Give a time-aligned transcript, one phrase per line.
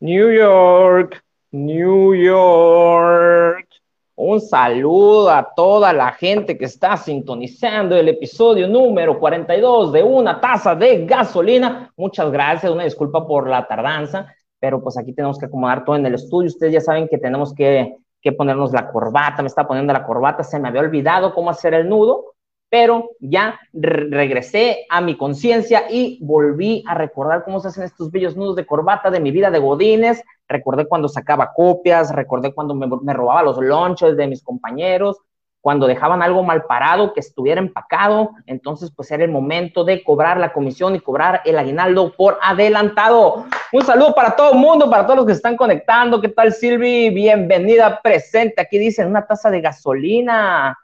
[0.00, 1.22] New York,
[1.52, 3.68] New York.
[4.16, 10.40] Un saludo a toda la gente que está sintonizando el episodio número 42 de Una
[10.40, 11.92] taza de gasolina.
[11.96, 16.06] Muchas gracias, una disculpa por la tardanza, pero pues aquí tenemos que acomodar todo en
[16.06, 16.48] el estudio.
[16.48, 20.42] Ustedes ya saben que tenemos que, que ponernos la corbata, me está poniendo la corbata,
[20.42, 22.35] se me había olvidado cómo hacer el nudo,
[22.68, 28.36] pero ya regresé a mi conciencia y volví a recordar cómo se hacen estos bellos
[28.36, 30.22] nudos de corbata de mi vida de godines.
[30.48, 35.18] Recordé cuando sacaba copias, recordé cuando me, me robaba los lunches de mis compañeros,
[35.60, 40.38] cuando dejaban algo mal parado, que estuviera empacado, entonces pues era el momento de cobrar
[40.38, 43.46] la comisión y cobrar el aguinaldo por adelantado.
[43.72, 46.20] Un saludo para todo el mundo, para todos los que están conectando.
[46.20, 47.10] ¿Qué tal Silvi?
[47.10, 48.60] Bienvenida, presente.
[48.60, 50.78] Aquí dicen una taza de gasolina.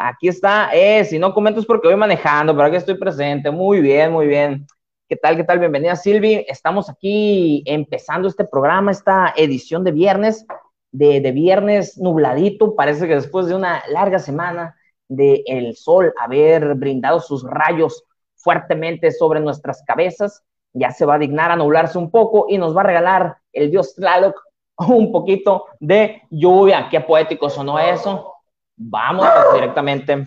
[0.00, 3.50] Aquí está, eh, si no comento porque voy manejando, pero aquí estoy presente.
[3.50, 4.64] Muy bien, muy bien.
[5.08, 5.58] ¿Qué tal, qué tal?
[5.58, 6.46] Bienvenida, Silvi.
[6.46, 10.46] Estamos aquí empezando este programa, esta edición de viernes,
[10.92, 12.76] de, viernes nubladito.
[12.76, 14.76] Parece que después de una larga semana
[15.08, 18.04] de el sol haber brindado sus rayos
[18.36, 22.76] fuertemente sobre nuestras cabezas, ya se va a dignar a nublarse un poco y nos
[22.76, 24.40] va a regalar el dios Tlaloc
[24.76, 26.86] un poquito de lluvia.
[26.88, 28.37] Qué poético sonó eso
[28.78, 30.24] vámonos directamente,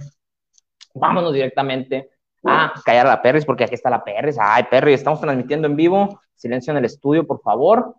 [0.93, 2.09] vámonos directamente
[2.43, 4.37] a callar a la Perris, porque aquí está la Perris.
[4.39, 6.21] Ay, Perris, estamos transmitiendo en vivo.
[6.35, 7.95] Silencio en el estudio, por favor.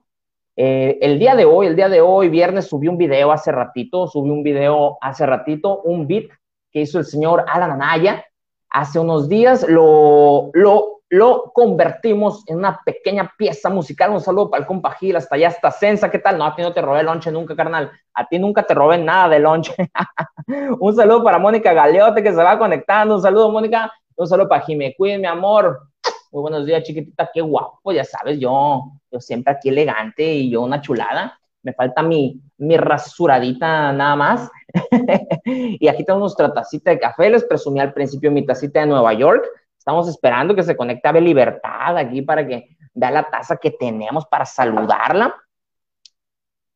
[0.57, 4.07] Eh, el día de hoy, el día de hoy, viernes, subí un video hace ratito,
[4.07, 6.27] subí un video hace ratito, un beat
[6.71, 8.25] que hizo el señor Alan Anaya.
[8.69, 14.13] Hace unos días lo, lo lo convertimos en una pequeña pieza musical.
[14.13, 16.11] Un saludo para el compa Gil, hasta allá, hasta Sensa.
[16.11, 16.39] ¿Qué tal?
[16.39, 17.93] No, a ti no te robé lonche nunca, carnal.
[18.15, 19.75] A ti nunca te robé nada de lonche.
[20.81, 23.17] un saludo para Mónica Galeote que se va conectando.
[23.17, 23.93] Un saludo, Mónica.
[24.17, 25.83] Un saludo para Jimé Queen, mi amor.
[26.31, 27.29] Muy buenos días, chiquitita.
[27.31, 31.39] Qué guapo, ya sabes, yo, yo siempre aquí elegante y yo una chulada.
[31.63, 34.51] Me falta mi, mi rasuradita nada más.
[35.45, 37.29] y aquí tengo nuestra tacita de café.
[37.29, 39.47] Les presumí al principio mi tacita de Nueva York
[39.83, 44.25] Estamos esperando que se conecte a Libertad aquí para que vea la taza que tenemos
[44.27, 45.35] para saludarla.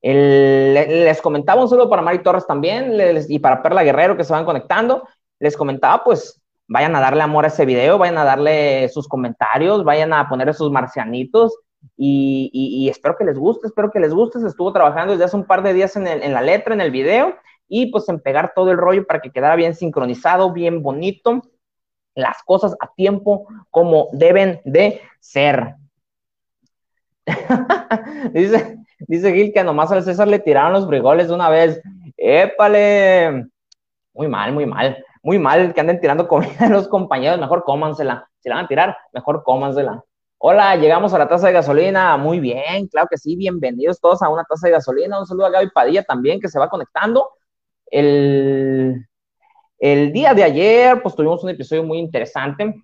[0.02, 2.96] les comentaba un saludo para Mari Torres también
[3.28, 5.06] y para Perla Guerrero que se van conectando.
[5.38, 9.84] Les comentaba, pues, vayan a darle amor a ese video, vayan a darle sus comentarios,
[9.84, 11.56] vayan a poner sus marcianitos
[11.96, 14.40] y, espero que les guste, espero que les guste.
[14.40, 16.90] Se estuvo trabajando desde hace un par de días en, en la letra, en el
[16.90, 17.36] video
[17.68, 21.40] y pues en pegar todo el rollo para que quedara bien sincronizado, bien bonito
[22.16, 25.76] las cosas a tiempo como deben de ser.
[28.32, 31.80] dice, dice Gil que nomás al César le tiraron los frijoles de una vez.
[32.16, 33.46] ¡Épale!
[34.14, 35.04] Muy mal, muy mal.
[35.22, 37.38] Muy mal que anden tirando comida a los compañeros.
[37.38, 38.28] Mejor cómansela.
[38.38, 40.02] Si la van a tirar, mejor cómansela.
[40.38, 42.16] Hola, llegamos a la taza de gasolina.
[42.16, 43.36] Muy bien, claro que sí.
[43.36, 45.20] Bienvenidos todos a una taza de gasolina.
[45.20, 47.30] Un saludo a Gaby Padilla también que se va conectando.
[47.90, 49.06] El,
[49.78, 52.74] el día de ayer, pues tuvimos un episodio muy interesante.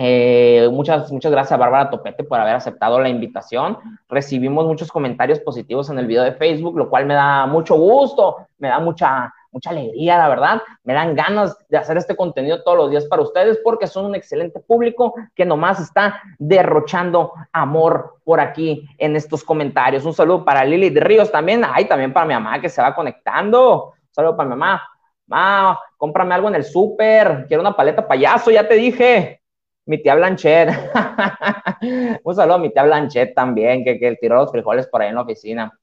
[0.00, 3.76] Eh, muchas, muchas gracias a Bárbara Topete por haber aceptado la invitación.
[4.08, 8.46] Recibimos muchos comentarios positivos en el video de Facebook, lo cual me da mucho gusto,
[8.58, 10.62] me da mucha, mucha alegría, la verdad.
[10.84, 14.14] Me dan ganas de hacer este contenido todos los días para ustedes porque son un
[14.14, 20.04] excelente público que nomás está derrochando amor por aquí en estos comentarios.
[20.04, 21.64] Un saludo para Lili de Ríos también.
[21.68, 23.86] Ay, también para mi mamá que se va conectando.
[23.86, 24.82] Un saludo para mi mamá.
[25.26, 29.42] Ma, cómprame algo en el súper, quiero una paleta payaso, ya te dije.
[29.84, 30.70] Mi tía Blanchet.
[32.24, 35.16] Un saludo a mi tía Blanchet también, que, que tiró los frijoles por ahí en
[35.16, 35.78] la oficina.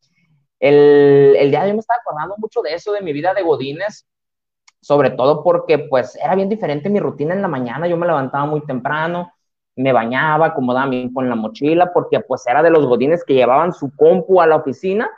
[0.59, 3.44] El, el día de hoy me estaba acordando mucho de eso, de mi vida de
[3.44, 4.08] Godines,
[4.80, 8.46] sobre todo porque pues era bien diferente mi rutina en la mañana, yo me levantaba
[8.46, 9.31] muy temprano,
[9.75, 13.74] me bañaba, acomodaba mi con la mochila, porque pues era de los godines que llevaban
[13.74, 15.09] su compu a la oficina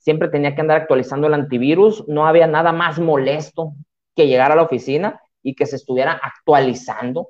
[0.00, 3.74] siempre tenía que andar actualizando el antivirus, no había nada más molesto
[4.20, 7.28] que llegar a la oficina y que se estuviera actualizando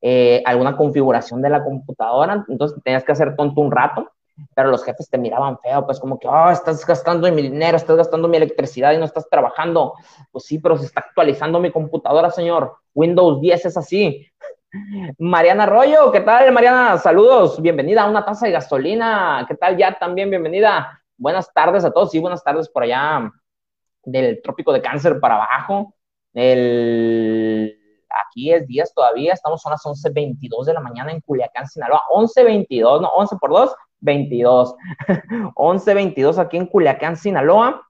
[0.00, 4.10] eh, alguna configuración de la computadora, entonces tenías que hacer tonto un rato,
[4.54, 7.96] pero los jefes te miraban feo, pues como que, oh, estás gastando mi dinero, estás
[7.96, 9.94] gastando mi electricidad y no estás trabajando.
[10.30, 12.76] Pues sí, pero se está actualizando mi computadora, señor.
[12.94, 14.30] Windows 10 es así.
[15.18, 16.98] Mariana Arroyo, ¿qué tal, Mariana?
[16.98, 19.46] Saludos, bienvenida a una taza de gasolina.
[19.48, 21.00] ¿Qué tal, ya también bienvenida?
[21.16, 23.30] buenas tardes a todos, sí, buenas tardes por allá
[24.04, 25.94] del trópico de cáncer para abajo.
[26.36, 27.78] El,
[28.10, 32.02] aquí es días todavía, estamos a las 11.22 de la mañana en Culiacán, Sinaloa.
[32.12, 34.74] 11.22, no, 11 por 2, 22.
[35.54, 37.88] 11.22 aquí en Culiacán, Sinaloa.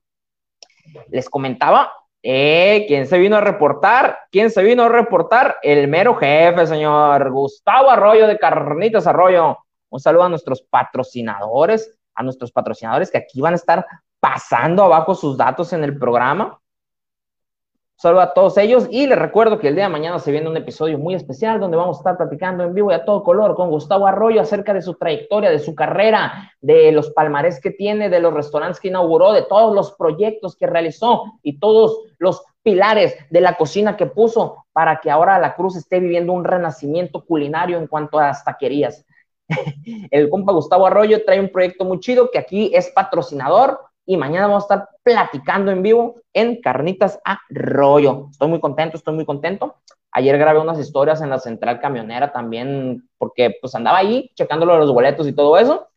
[1.09, 4.19] Les comentaba, Eh, ¿quién se vino a reportar?
[4.33, 5.57] ¿Quién se vino a reportar?
[5.63, 9.59] El mero jefe, señor Gustavo Arroyo de Carnitas Arroyo.
[9.91, 13.87] Un saludo a nuestros patrocinadores, a nuestros patrocinadores que aquí van a estar
[14.19, 16.61] pasando abajo sus datos en el programa.
[17.99, 20.57] Saludo a todos ellos y les recuerdo que el día de mañana se viene un
[20.59, 23.71] episodio muy especial donde vamos a estar platicando en vivo y a todo color con
[23.71, 28.21] Gustavo Arroyo acerca de su trayectoria, de su carrera, de los palmarés que tiene, de
[28.21, 33.41] los restaurantes que inauguró, de todos los proyectos que realizó y todos los pilares de
[33.41, 37.87] la cocina que puso para que ahora la Cruz esté viviendo un renacimiento culinario en
[37.87, 39.07] cuanto a las taquerías.
[40.11, 44.47] El compa Gustavo Arroyo trae un proyecto muy chido que aquí es patrocinador y mañana
[44.47, 48.29] vamos a estar platicando en vivo en Carnitas Arroyo.
[48.31, 49.76] Estoy muy contento, estoy muy contento.
[50.12, 54.93] Ayer grabé unas historias en la central camionera también, porque pues andaba ahí checándolo los
[54.93, 55.88] boletos y todo eso.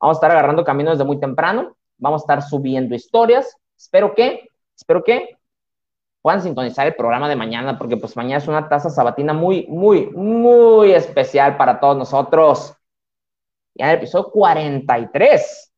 [0.00, 1.76] Vamos a estar agarrando camino desde muy temprano.
[1.98, 3.54] Vamos a estar subiendo historias.
[3.76, 5.36] Espero que, espero que
[6.22, 10.06] puedan sintonizar el programa de mañana, porque pues mañana es una taza sabatina muy, muy,
[10.06, 12.74] muy especial para todos nosotros.
[13.74, 15.69] Ya en el episodio 43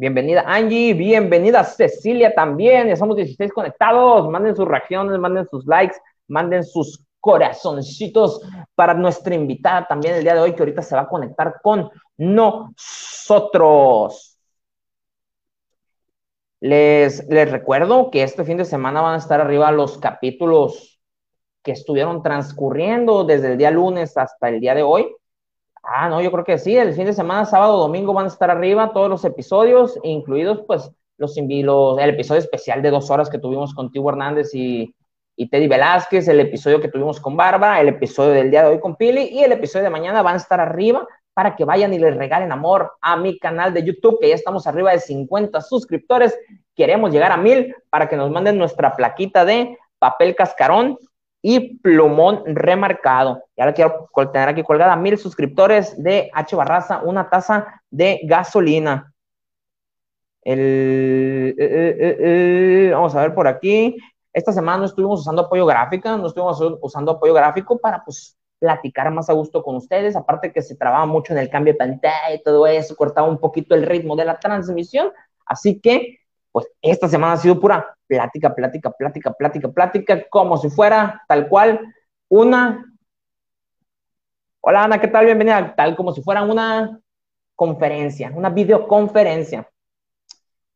[0.00, 2.88] Bienvenida Angie, bienvenida Cecilia también.
[2.88, 4.30] Ya somos 16 conectados.
[4.30, 8.40] Manden sus reacciones, manden sus likes, manden sus corazoncitos
[8.74, 11.90] para nuestra invitada también el día de hoy, que ahorita se va a conectar con
[12.16, 12.78] nosotros.
[16.60, 20.98] Les, les recuerdo que este fin de semana van a estar arriba los capítulos
[21.62, 25.14] que estuvieron transcurriendo desde el día lunes hasta el día de hoy.
[25.82, 28.50] Ah, no, yo creo que sí, el fin de semana, sábado, domingo van a estar
[28.50, 33.38] arriba todos los episodios, incluidos pues los, los el episodio especial de dos horas que
[33.38, 34.94] tuvimos con Tibo Hernández y,
[35.36, 38.80] y Teddy Velázquez, el episodio que tuvimos con Bárbara, el episodio del día de hoy
[38.80, 41.98] con Pili y el episodio de mañana van a estar arriba para que vayan y
[41.98, 46.38] les regalen amor a mi canal de YouTube, que ya estamos arriba de 50 suscriptores.
[46.74, 50.98] Queremos llegar a mil para que nos manden nuestra plaquita de papel cascarón
[51.42, 53.42] y plumón remarcado.
[53.56, 59.12] Y ahora quiero tener aquí colgada mil suscriptores de H Barraza, una taza de gasolina.
[60.42, 63.96] El, eh, eh, eh, vamos a ver por aquí.
[64.32, 69.10] Esta semana no estuvimos usando apoyo gráfico, no estuvimos usando apoyo gráfico para pues platicar
[69.10, 72.34] más a gusto con ustedes, aparte que se trababa mucho en el cambio de pantalla
[72.34, 75.10] y todo eso, cortaba un poquito el ritmo de la transmisión,
[75.46, 76.19] así que
[76.52, 81.48] pues esta semana ha sido pura plática, plática, plática, plática, plática, como si fuera tal
[81.48, 81.80] cual
[82.28, 82.84] una...
[84.60, 85.24] Hola Ana, ¿qué tal?
[85.24, 87.00] Bienvenida, tal como si fuera una
[87.54, 89.68] conferencia, una videoconferencia.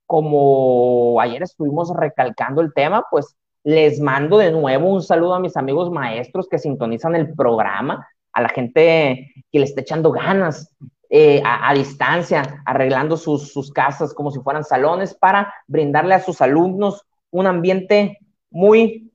[0.06, 5.56] Como ayer estuvimos recalcando el tema, pues les mando de nuevo un saludo a mis
[5.56, 10.74] amigos maestros que sintonizan el programa, a la gente que le está echando ganas,
[11.10, 16.40] eh, a, distancia, arreglando sus, sus, casas como si fueran salones para brindarle a sus
[16.40, 18.18] alumnos un ambiente
[18.50, 19.12] muy,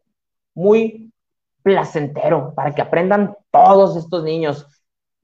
[0.54, 1.12] muy
[1.64, 4.68] placentero para que aprendan todos estos niños.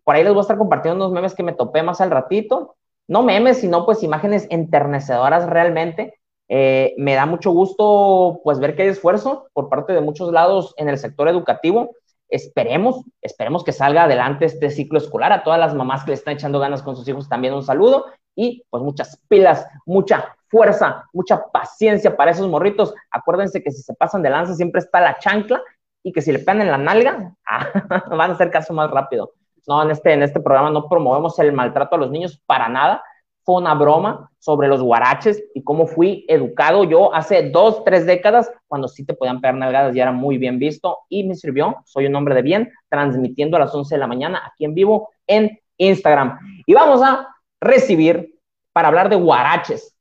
[0.03, 2.75] Por ahí les voy a estar compartiendo unos memes que me topé más al ratito.
[3.07, 6.19] No memes, sino pues imágenes enternecedoras realmente.
[6.47, 10.73] Eh, me da mucho gusto pues ver que hay esfuerzo por parte de muchos lados
[10.77, 11.95] en el sector educativo
[12.35, 15.31] esperemos, esperemos que salga adelante este ciclo escolar.
[15.31, 18.05] A todas las mamás que le están echando ganas con sus hijos también un saludo
[18.35, 22.93] y pues muchas pilas, mucha fuerza, mucha paciencia para esos morritos.
[23.09, 25.61] Acuérdense que si se pasan de lanza siempre está la chancla
[26.03, 27.33] y que si le pegan en la nalga,
[28.09, 29.31] van a hacer caso más rápido.
[29.67, 33.01] No, en este, en este programa no promovemos el maltrato a los niños para nada
[33.45, 38.51] fue una broma sobre los guaraches y cómo fui educado yo hace dos, tres décadas,
[38.67, 41.77] cuando sí te podían pegar nalgadas y era muy bien visto y me sirvió.
[41.85, 45.09] Soy un hombre de bien, transmitiendo a las 11 de la mañana aquí en vivo
[45.27, 46.39] en Instagram.
[46.65, 47.27] Y vamos a
[47.61, 48.35] recibir
[48.73, 49.95] para hablar de guaraches.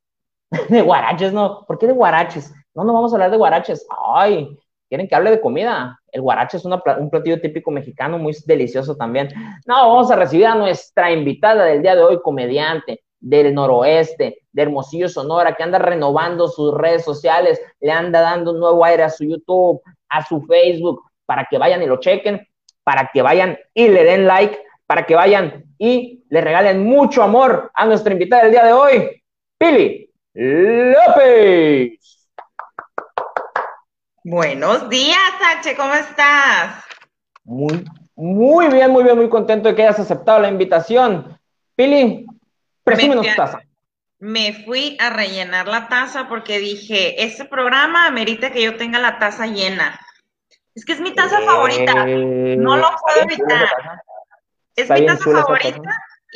[0.70, 1.64] de guaraches, no.
[1.66, 2.50] ¿Por qué de guaraches?
[2.74, 3.86] No, no vamos a hablar de guaraches.
[4.14, 4.58] Ay,
[4.88, 6.00] quieren que hable de comida.
[6.10, 9.28] El guarache es un platillo típico mexicano muy delicioso también.
[9.66, 14.62] No, vamos a recibir a nuestra invitada del día de hoy, comediante, del noroeste, de
[14.62, 19.10] Hermosillo, Sonora, que anda renovando sus redes sociales, le anda dando un nuevo aire a
[19.10, 22.46] su YouTube, a su Facebook, para que vayan y lo chequen,
[22.84, 27.70] para que vayan y le den like, para que vayan y le regalen mucho amor
[27.74, 29.22] a nuestra invitada del día de hoy,
[29.56, 32.28] Pili López.
[34.22, 35.18] Buenos días,
[35.58, 36.84] H, ¿cómo estás?
[37.44, 37.84] Muy,
[38.16, 41.38] muy bien, muy bien, muy contento de que hayas aceptado la invitación.
[41.74, 42.26] Pili,
[42.84, 43.60] me, taza.
[44.18, 49.18] Me fui a rellenar la taza porque dije, este programa amerita que yo tenga la
[49.18, 49.98] taza llena.
[50.74, 52.06] Es que es mi taza favorita.
[52.06, 53.68] No lo puedo evitar.
[54.76, 55.80] Es mi taza favorita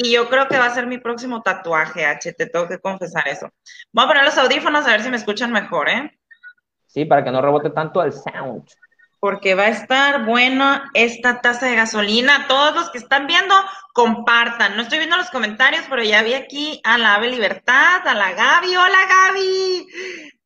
[0.01, 2.33] y yo creo que va a ser mi próximo tatuaje, H.
[2.33, 3.51] Te tengo que confesar eso.
[3.91, 6.17] Voy a poner los audífonos a ver si me escuchan mejor, ¿eh?
[6.87, 8.65] Sí, para que no rebote tanto el sound.
[9.21, 12.47] Porque va a estar buena esta taza de gasolina.
[12.47, 13.55] Todos los que están viendo,
[13.93, 14.77] compartan.
[14.77, 18.33] No estoy viendo los comentarios, pero ya vi aquí a la Ave Libertad, a la
[18.33, 18.77] Gaby.
[18.77, 19.87] Hola Gaby.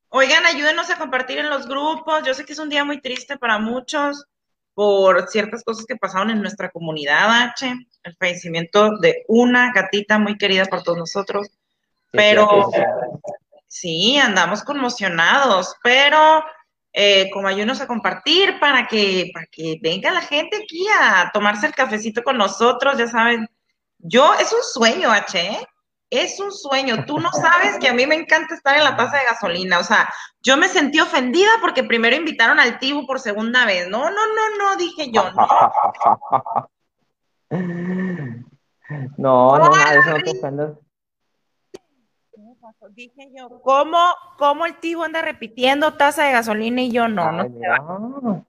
[0.09, 2.23] Oigan, ayúdenos a compartir en los grupos.
[2.25, 4.27] Yo sé que es un día muy triste para muchos
[4.75, 7.75] por ciertas cosas que pasaron en nuestra comunidad, H.
[8.03, 11.49] El fallecimiento de una gatita muy querida por todos nosotros.
[12.11, 12.71] Pero
[13.69, 16.45] sí, andamos conmocionados, pero
[16.93, 21.67] eh, como ayúdenos a compartir para que, para que venga la gente aquí a tomarse
[21.67, 23.49] el cafecito con nosotros, ya saben.
[23.99, 25.67] Yo, es un sueño, H, ¿eh?
[26.13, 27.07] es un sueño.
[27.07, 29.79] Tú no sabes que a mí me encanta estar en la taza de gasolina.
[29.79, 33.89] O sea, yo me sentí ofendida porque primero invitaron al Tibu por segunda vez.
[33.89, 35.33] No, no, no, no, dije yo.
[35.33, 35.47] No,
[39.17, 40.73] no, nada, eso no te ofendas.
[42.91, 43.99] Dije yo, ¿cómo,
[44.39, 47.31] ¿cómo el Tibu anda repitiendo taza de gasolina y yo no?
[47.33, 48.45] no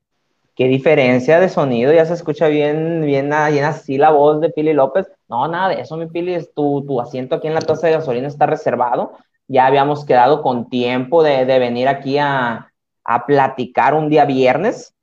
[0.56, 4.74] qué diferencia de sonido, ya se escucha bien, bien, bien así la voz de Pili
[4.74, 5.08] López.
[5.28, 8.28] No, nada de eso, mi Pili, tu, tu asiento aquí en la taza de gasolina
[8.28, 9.14] está reservado.
[9.48, 12.72] Ya habíamos quedado con tiempo de, de venir aquí a,
[13.04, 14.96] a, platicar un día viernes,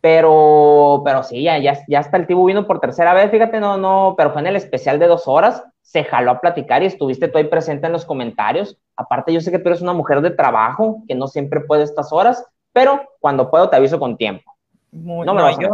[0.00, 3.76] pero, pero sí, ya, ya, ya está el Tibu vino por tercera vez, fíjate, no,
[3.76, 7.28] no, pero fue en el especial de dos horas, se jaló a platicar y estuviste
[7.28, 8.76] tú ahí presente en los comentarios.
[8.96, 12.12] Aparte, yo sé que tú eres una mujer de trabajo, que no siempre puede estas
[12.12, 14.54] horas, pero cuando puedo te aviso con tiempo
[14.94, 15.70] no, me yo,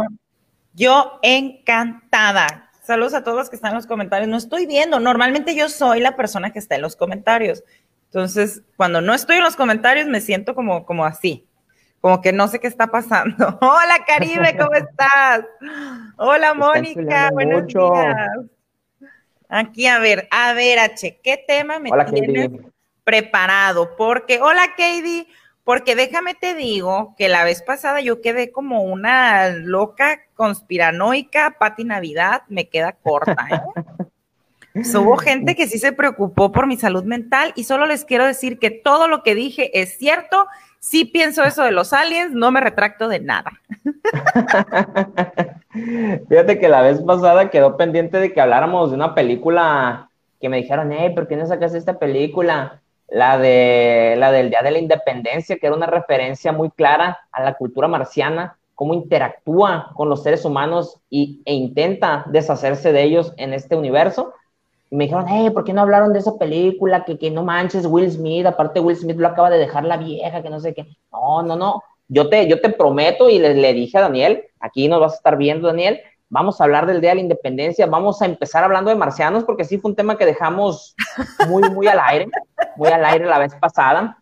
[0.73, 2.69] yo encantada.
[2.81, 4.29] Saludos a todos los que están en los comentarios.
[4.29, 4.99] No estoy viendo.
[4.99, 7.63] Normalmente yo soy la persona que está en los comentarios.
[8.05, 11.47] Entonces, cuando no estoy en los comentarios, me siento como, como así.
[12.01, 13.35] Como que no sé qué está pasando.
[13.61, 15.45] Hola, Caribe, ¿cómo estás?
[16.17, 18.29] Hola, Mónica, buenos días.
[19.53, 22.51] Aquí, a ver, a ver, H, ¿qué tema me tienes
[23.03, 23.97] preparado?
[23.97, 25.27] Porque, hola, Katie,
[25.65, 31.83] porque déjame te digo que la vez pasada yo quedé como una loca conspiranoica, Pati
[31.83, 33.45] Navidad, me queda corta.
[33.51, 33.59] ¿eh?
[34.97, 38.57] hubo gente que sí se preocupó por mi salud mental y solo les quiero decir
[38.57, 40.47] que todo lo que dije es cierto.
[40.79, 43.51] Sí pienso eso de los aliens, no me retracto de nada.
[46.29, 50.09] Fíjate que la vez pasada quedó pendiente de que habláramos de una película
[50.39, 52.81] que me dijeron, hey, ¿por qué no sacas esta película?
[53.11, 57.43] la, de, la del Día de la Independencia, que era una referencia muy clara a
[57.43, 63.33] la cultura marciana, cómo interactúa con los seres humanos y, e intenta deshacerse de ellos
[63.37, 64.33] en este universo.
[64.89, 67.03] Y me dijeron, hey, ¿por qué no hablaron de esa película?
[67.03, 70.41] Que, que no manches Will Smith, aparte Will Smith lo acaba de dejar la vieja,
[70.41, 70.87] que no sé qué.
[71.11, 71.83] No, no, no.
[72.13, 75.15] Yo te, yo te prometo y le, le dije a Daniel, aquí nos vas a
[75.15, 78.89] estar viendo, Daniel, vamos a hablar del Día de la Independencia, vamos a empezar hablando
[78.89, 80.93] de marcianos, porque sí fue un tema que dejamos
[81.47, 82.27] muy, muy al aire,
[82.75, 84.17] muy al aire la vez pasada,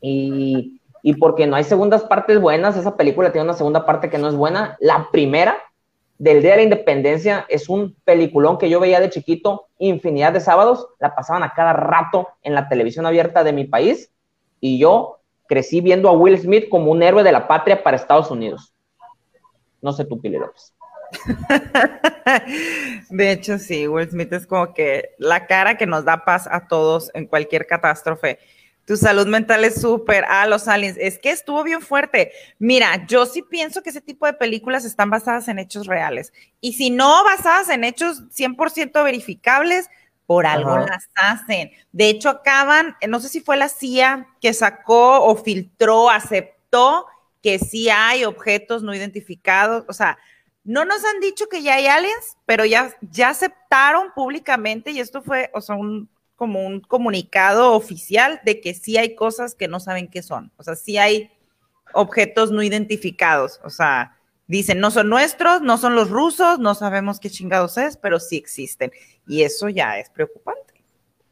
[0.00, 4.18] y, y porque no hay segundas partes buenas, esa película tiene una segunda parte que
[4.18, 5.56] no es buena, la primera
[6.18, 10.40] del Día de la Independencia es un peliculón que yo veía de chiquito infinidad de
[10.40, 14.10] sábados, la pasaban a cada rato en la televisión abierta de mi país,
[14.60, 18.30] y yo crecí viendo a Will Smith como un héroe de la patria para Estados
[18.30, 18.72] Unidos.
[19.80, 20.72] No sé tú, Pili López.
[23.10, 26.66] De hecho, sí, Will Smith es como que la cara que nos da paz a
[26.66, 28.38] todos en cualquier catástrofe.
[28.84, 30.24] Tu salud mental es súper.
[30.28, 30.96] Ah, los aliens.
[30.98, 32.32] Es que estuvo bien fuerte.
[32.58, 36.32] Mira, yo sí pienso que ese tipo de películas están basadas en hechos reales.
[36.60, 39.88] Y si no basadas en hechos 100% verificables,
[40.26, 41.72] por algo las hacen.
[41.92, 47.06] De hecho, acaban, no sé si fue la CIA que sacó o filtró, aceptó
[47.42, 49.84] que sí hay objetos no identificados.
[49.88, 50.18] O sea,
[50.64, 55.22] no nos han dicho que ya hay aliens, pero ya, ya aceptaron públicamente y esto
[55.22, 59.80] fue, o sea, un, como un comunicado oficial de que sí hay cosas que no
[59.80, 60.52] saben qué son.
[60.56, 61.30] O sea, sí hay
[61.94, 63.60] objetos no identificados.
[63.64, 67.96] O sea, dicen, no son nuestros, no son los rusos, no sabemos qué chingados es,
[67.96, 68.92] pero sí existen.
[69.26, 70.72] Y eso ya es preocupante.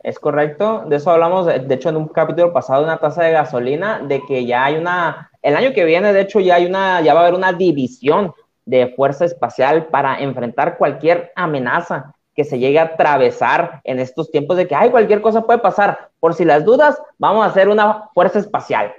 [0.02, 4.00] Es correcto, de eso hablamos, de hecho, en un capítulo pasado una tasa de gasolina,
[4.00, 7.12] de que ya hay una, el año que viene, de hecho, ya hay una, ya
[7.12, 8.32] va a haber una división
[8.64, 14.56] de fuerza espacial para enfrentar cualquier amenaza que se llegue a atravesar en estos tiempos
[14.56, 16.10] de que, hay cualquier cosa puede pasar.
[16.18, 18.94] Por si las dudas, vamos a hacer una fuerza espacial.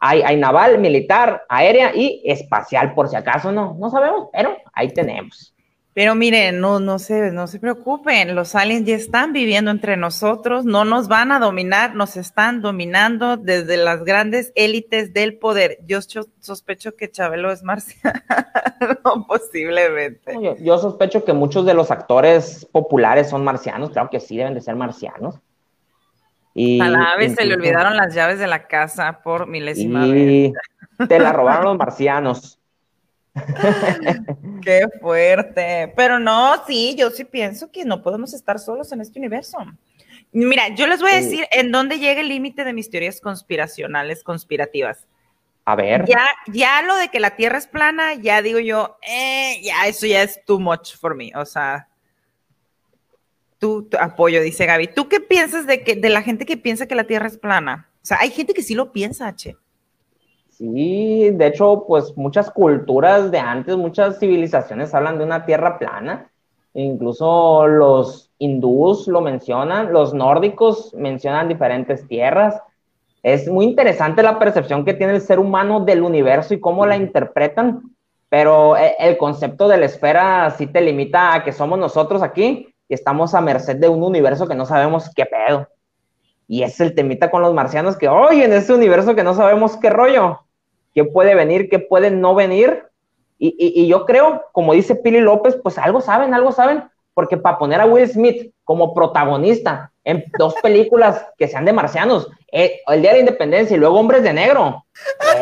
[0.00, 4.88] Hay, hay naval, militar, aérea y espacial, por si acaso no, no sabemos, pero ahí
[4.88, 5.53] tenemos.
[5.94, 10.64] Pero miren, no, no, se, no se preocupen, los aliens ya están viviendo entre nosotros,
[10.64, 15.78] no nos van a dominar, nos están dominando desde las grandes élites del poder.
[15.86, 16.00] Yo
[16.40, 18.20] sospecho que Chabelo es marciano,
[19.28, 20.34] posiblemente.
[20.42, 24.54] Yo, yo, sospecho que muchos de los actores populares son marcianos, claro que sí, deben
[24.54, 25.36] de ser marcianos.
[26.54, 30.52] Y a la ave se le olvidaron las llaves de la casa por milésima vez.
[30.98, 32.58] y te la robaron los marcianos.
[34.62, 35.92] Qué fuerte.
[35.96, 39.58] Pero no, sí, yo sí pienso que no podemos estar solos en este universo.
[40.32, 44.24] Mira, yo les voy a decir en dónde llega el límite de mis teorías conspiracionales,
[44.24, 45.06] conspirativas.
[45.64, 49.60] A ver, Ya, ya lo de que la Tierra es plana, ya digo yo, eh,
[49.62, 51.32] ya eso ya es too much for me.
[51.36, 51.88] O sea,
[53.58, 54.88] tú, tu apoyo, dice Gaby.
[54.88, 57.88] ¿Tú qué piensas de que de la gente que piensa que la Tierra es plana?
[58.02, 59.56] O sea, hay gente que sí lo piensa, H.
[60.56, 66.30] sí, de hecho, pues muchas culturas de antes, muchas civilizaciones hablan de una tierra plana.
[66.74, 72.60] Incluso los hindús lo mencionan, los nórdicos mencionan diferentes tierras.
[73.22, 76.96] Es muy interesante la percepción que tiene el ser humano del universo y cómo la
[76.96, 77.82] interpretan,
[78.28, 82.74] pero eh, el concepto de la esfera sí te limita a que somos nosotros aquí
[82.88, 85.68] y estamos a merced de un universo que no sabemos qué pedo.
[86.46, 89.76] Y es el temita con los marcianos que, oye, en ese universo que no sabemos
[89.76, 90.40] qué rollo,
[90.94, 92.84] qué puede venir, qué puede no venir.
[93.38, 96.84] Y, y- y yo creo, como dice Pili López, pues algo saben, algo saben,
[97.14, 102.28] porque para poner a Will Smith como protagonista en dos películas que sean de marcianos,
[102.52, 104.84] eh, El Día de la Independencia y luego Hombres de Negro,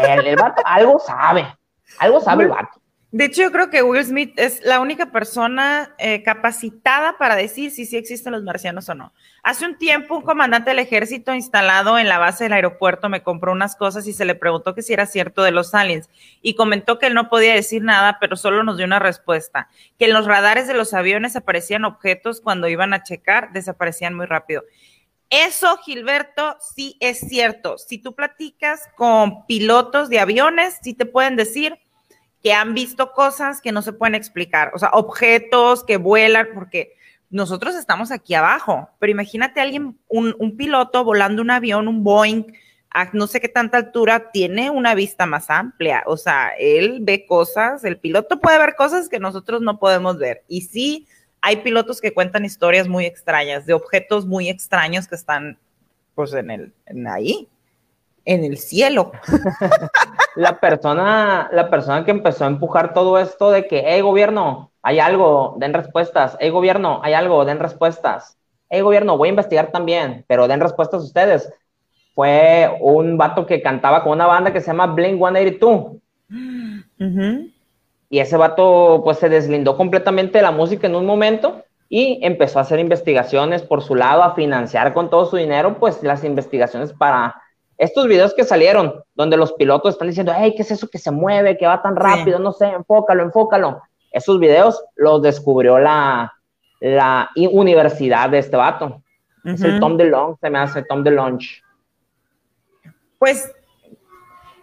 [0.09, 1.47] el, el vato algo sabe,
[1.99, 2.79] algo sabe el vato.
[3.12, 7.71] De hecho, yo creo que Will Smith es la única persona eh, capacitada para decir
[7.71, 9.12] si sí existen los marcianos o no.
[9.42, 13.52] Hace un tiempo, un comandante del ejército instalado en la base del aeropuerto me compró
[13.52, 16.09] unas cosas y se le preguntó que si era cierto de los aliens
[16.40, 20.07] y comentó que él no podía decir nada, pero solo nos dio una respuesta, que
[20.07, 24.62] en los radares de los aviones aparecían objetos cuando iban a checar, desaparecían muy rápido.
[25.28, 27.76] Eso, Gilberto, sí es cierto.
[27.76, 31.78] Si tú platicas con pilotos de aviones, sí te pueden decir
[32.43, 36.97] que han visto cosas que no se pueden explicar, o sea, objetos que vuelan, porque
[37.31, 42.45] nosotros estamos aquí abajo, pero imagínate alguien, un, un piloto volando un avión, un Boeing,
[42.91, 47.25] a no sé qué tanta altura, tiene una vista más amplia, o sea, él ve
[47.27, 51.07] cosas, el piloto puede ver cosas que nosotros no podemos ver, y sí,
[51.40, 55.59] hay pilotos que cuentan historias muy extrañas, de objetos muy extraños que están,
[56.14, 57.49] pues, en el, en ahí,
[58.25, 59.13] en el cielo.
[60.37, 64.99] la persona, la persona que empezó a empujar todo esto de que, hey gobierno, hay
[64.99, 68.37] algo, den respuestas, hey gobierno, hay algo, den respuestas,
[68.69, 71.53] hey gobierno, voy a investigar también, pero den respuestas ustedes,
[72.15, 75.93] fue un vato que cantaba con una banda que se llama Blink 182.
[77.01, 77.49] Ujú.
[78.11, 82.59] Y ese vato pues se deslindó completamente de la música en un momento y empezó
[82.59, 86.93] a hacer investigaciones por su lado, a financiar con todo su dinero pues las investigaciones
[86.93, 87.35] para
[87.79, 91.11] estos videos que salieron, donde los pilotos están diciendo, hey, ¿qué es eso que se
[91.11, 92.39] mueve, que va tan rápido?
[92.39, 93.83] No sé, enfócalo, enfócalo.
[94.11, 96.33] Esos videos los descubrió la,
[96.81, 99.03] la universidad de este vato.
[99.45, 99.81] Es el.
[99.81, 101.63] Tom DeLonge, se me hace Tom DeLonge.
[103.19, 103.51] Pues,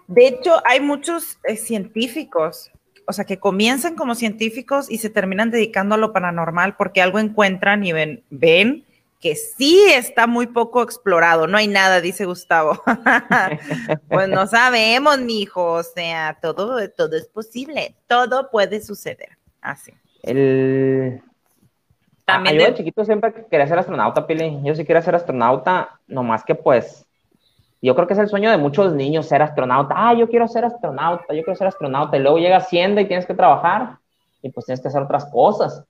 [0.07, 2.71] de hecho, hay muchos eh, científicos,
[3.05, 7.19] o sea, que comienzan como científicos y se terminan dedicando a lo paranormal porque algo
[7.19, 8.85] encuentran y ven, ven
[9.19, 11.45] que sí está muy poco explorado.
[11.47, 12.81] No hay nada, dice Gustavo.
[14.09, 15.73] pues no sabemos, mijo.
[15.73, 17.95] O sea, todo, todo es posible.
[18.07, 19.37] Todo puede suceder.
[19.61, 19.93] Así.
[20.23, 21.21] El...
[22.25, 24.59] También Ah, yo de de- chiquito siempre quería ser astronauta, Pili.
[24.63, 27.05] Yo sí quería ser astronauta, nomás que pues,
[27.81, 29.95] yo creo que es el sueño de muchos niños ser astronauta.
[29.97, 32.15] Ah, yo quiero ser astronauta, yo quiero ser astronauta.
[32.17, 33.97] Y luego llega Hacienda y tienes que trabajar
[34.41, 35.83] y pues tienes que hacer otras cosas.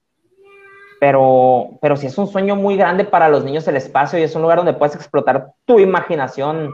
[1.00, 4.36] Pero, pero sí es un sueño muy grande para los niños el espacio y es
[4.36, 6.72] un lugar donde puedes explotar tu imaginación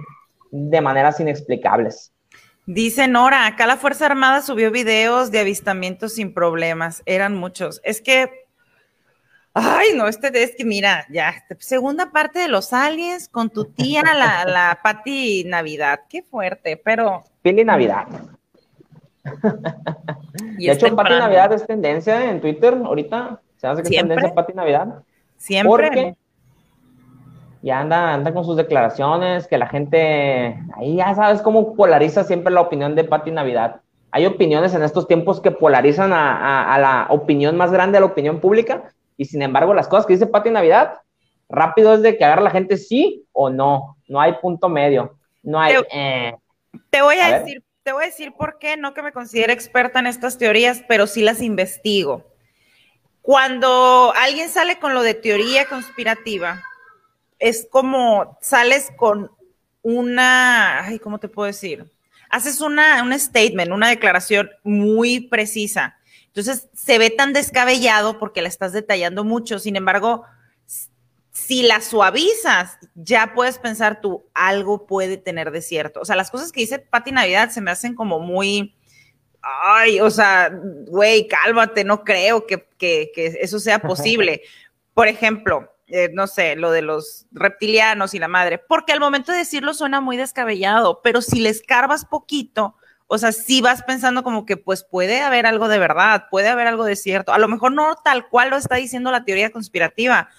[0.51, 2.11] de maneras inexplicables.
[2.67, 7.03] Dice Nora, acá la Fuerza Armada subió videos de avistamientos sin problemas.
[7.05, 7.79] Eran muchos.
[7.83, 8.47] Es que,
[9.53, 14.01] ay, no, este es que mira, ya, segunda parte de los aliens con tu tía,
[14.01, 16.01] la, la Patti Navidad.
[16.09, 17.23] Qué fuerte, pero.
[17.43, 18.07] Pili Navidad.
[20.57, 21.13] y de hecho, Pati.
[21.13, 23.41] Navidad es tendencia en Twitter ahorita.
[23.57, 24.15] Se hace que es ¿Siempre?
[24.15, 25.03] tendencia Pati Navidad.
[25.37, 25.69] Siempre.
[25.87, 26.15] Porque
[27.61, 32.53] ya anda, anda con sus declaraciones, que la gente, ahí ya sabes cómo polariza siempre
[32.53, 33.81] la opinión de Pati Navidad.
[34.11, 38.01] Hay opiniones en estos tiempos que polarizan a, a- a la opinión más grande, a
[38.01, 38.83] la opinión pública,
[39.17, 40.99] y sin embargo las cosas que dice Pati Navidad,
[41.49, 45.59] rápido es de que agarra la gente sí o no, no hay punto medio, no
[45.59, 45.73] hay...
[45.73, 46.35] Pero- eh.
[46.89, 47.39] Te voy a, A ver.
[47.41, 50.83] decir, te voy a decir por qué, no que me considere experta en estas teorías,
[50.87, 52.23] pero sí las investigo.
[53.25, 56.61] Cuando alguien sale con lo de teoría conspirativa,
[57.39, 59.31] es como sales con
[59.81, 61.91] una, ay, ¿cómo te puedo decir?
[62.29, 65.97] Haces una, un statement, una declaración muy precisa.
[66.27, 69.57] Entonces se ve tan descabellado porque la estás detallando mucho.
[69.57, 70.23] Sin embargo,
[71.31, 76.01] si la suavizas, ya puedes pensar tú, algo puede tener de cierto.
[76.01, 78.74] O sea, las cosas que dice Pati Navidad se me hacen como muy,
[79.45, 80.51] ay, o sea,
[80.87, 84.41] güey, cálmate, no creo que, que, que eso sea posible.
[84.93, 89.31] Por ejemplo, eh, no sé, lo de los reptilianos y la madre, porque al momento
[89.31, 94.23] de decirlo suena muy descabellado, pero si le escarbas poquito, o sea, si vas pensando
[94.23, 97.47] como que pues puede haber algo de verdad, puede haber algo de cierto, a lo
[97.47, 100.29] mejor no tal cual lo está diciendo la teoría conspirativa,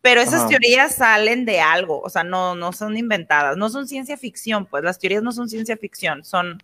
[0.00, 4.16] pero esas teorías salen de algo, o sea, no, no son inventadas, no son ciencia
[4.16, 6.60] ficción, pues las teorías no son ciencia ficción, son,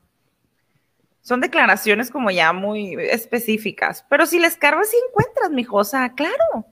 [1.23, 6.67] son declaraciones como ya muy específicas, pero si les cargas y encuentras, mi cosa, claro,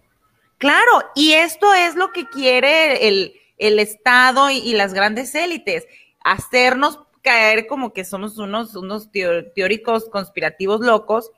[0.59, 5.87] claro, y esto es lo que quiere el, Estado y, las grandes élites,
[6.25, 11.31] hacernos caer como que somos unos, unos teóricos conspirativos locos,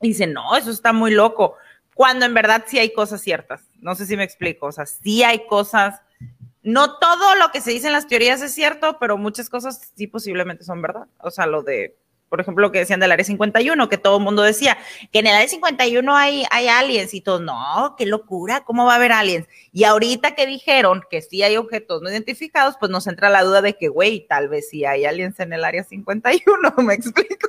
[0.00, 1.54] y dicen, no, eso está muy loco,
[1.94, 3.68] cuando en verdad sí hay cosas ciertas.
[3.80, 6.00] No sé si me explico, o sea, sí hay cosas,
[6.62, 10.06] no todo lo que se dice en las teorías es cierto, pero muchas cosas sí
[10.06, 11.06] posiblemente son verdad.
[11.18, 11.96] O sea, lo de,
[12.28, 14.76] por ejemplo, lo que decían del área 51, que todo el mundo decía
[15.12, 18.92] que en el área 51 hay, hay aliens y todo, no, qué locura, ¿cómo va
[18.92, 19.46] a haber aliens?
[19.72, 23.62] Y ahorita que dijeron que sí hay objetos no identificados, pues nos entra la duda
[23.62, 27.48] de que, güey, tal vez sí hay aliens en el área 51, ¿me explico?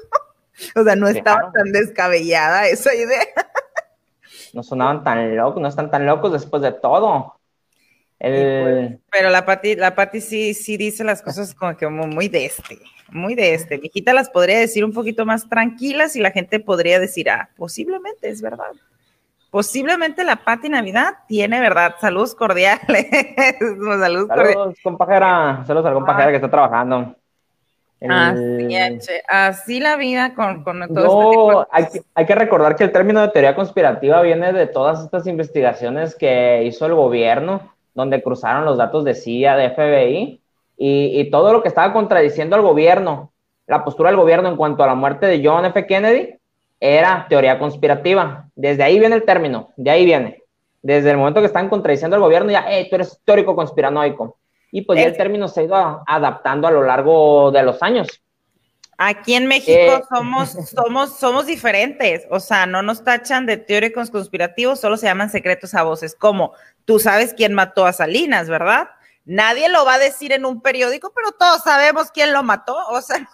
[0.75, 3.23] O sea, no estaba tan descabellada esa idea
[4.53, 7.35] no sonaban tan locos, no están tan locos después de todo.
[8.17, 12.45] Pues, pero la Pati, la Pati sí, sí dice las cosas como que muy de
[12.45, 12.77] este,
[13.11, 13.77] muy de este.
[13.77, 17.49] Mi hijita las podría decir un poquito más tranquilas y la gente podría decir, ah,
[17.55, 18.71] posiblemente es verdad.
[19.51, 21.95] Posiblemente la Pati Navidad tiene verdad.
[21.99, 23.07] Saludos cordiales.
[23.59, 25.63] Saludos, Saludos compajera.
[25.65, 27.15] Saludos al compajera que está trabajando.
[29.27, 33.55] Así, la vida con, con todo este hay, que recordar que el término de teoría
[33.55, 39.15] conspirativa viene de todas estas investigaciones que hizo el gobierno, donde cruzaron los datos de
[39.15, 40.38] CIA, de FBI,
[40.79, 43.33] y, y todo lo que estaba contradiciendo al gobierno,
[43.67, 45.85] la postura del gobierno en cuanto a la muerte de John F.
[45.85, 46.39] Kennedy,
[46.79, 48.47] era teoría conspirativa.
[48.55, 50.43] Desde ahí viene el término, de ahí viene.
[50.81, 54.37] Desde el momento que están contradiciendo al gobierno, ya, hey, tú eres teórico conspiranoico.
[54.71, 58.07] Y pues ya el término se ha ido adaptando a lo largo de los años.
[58.97, 64.11] Aquí en México eh, somos, somos, somos diferentes, o sea, no nos tachan de teóricos
[64.11, 68.89] conspirativos, solo se llaman secretos a voces, como tú sabes quién mató a Salinas, ¿verdad?
[69.25, 73.01] Nadie lo va a decir en un periódico, pero todos sabemos quién lo mató, o
[73.01, 73.17] sea.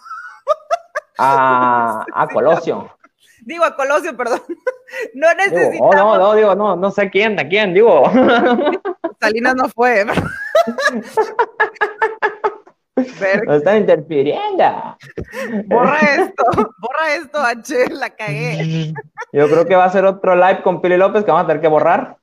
[1.18, 2.90] A, a Colosio.
[3.42, 4.42] Digo, a Colosio, perdón.
[5.14, 5.94] No necesitamos.
[5.96, 8.04] Oh, no, no, digo, no, no sé quién, a quién, digo.
[9.20, 10.04] Salinas no fue.
[12.94, 14.96] No están interfiriendo.
[15.64, 16.44] Borra esto,
[16.78, 18.94] borra esto, H, la cagué.
[19.32, 21.60] Yo creo que va a ser otro live con Pili López que vamos a tener
[21.60, 22.16] que borrar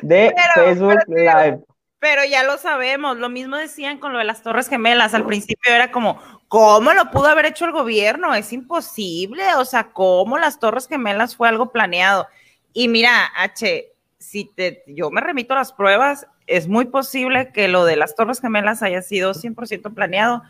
[0.00, 1.60] de Facebook Live.
[2.02, 5.14] Pero ya lo sabemos, lo mismo decían con lo de las Torres Gemelas.
[5.14, 8.34] Al principio era como, ¿cómo lo pudo haber hecho el gobierno?
[8.34, 9.54] Es imposible.
[9.54, 12.26] O sea, ¿cómo las Torres Gemelas fue algo planeado?
[12.72, 17.68] Y mira, H, si te, yo me remito a las pruebas, es muy posible que
[17.68, 20.42] lo de las Torres Gemelas haya sido 100% planeado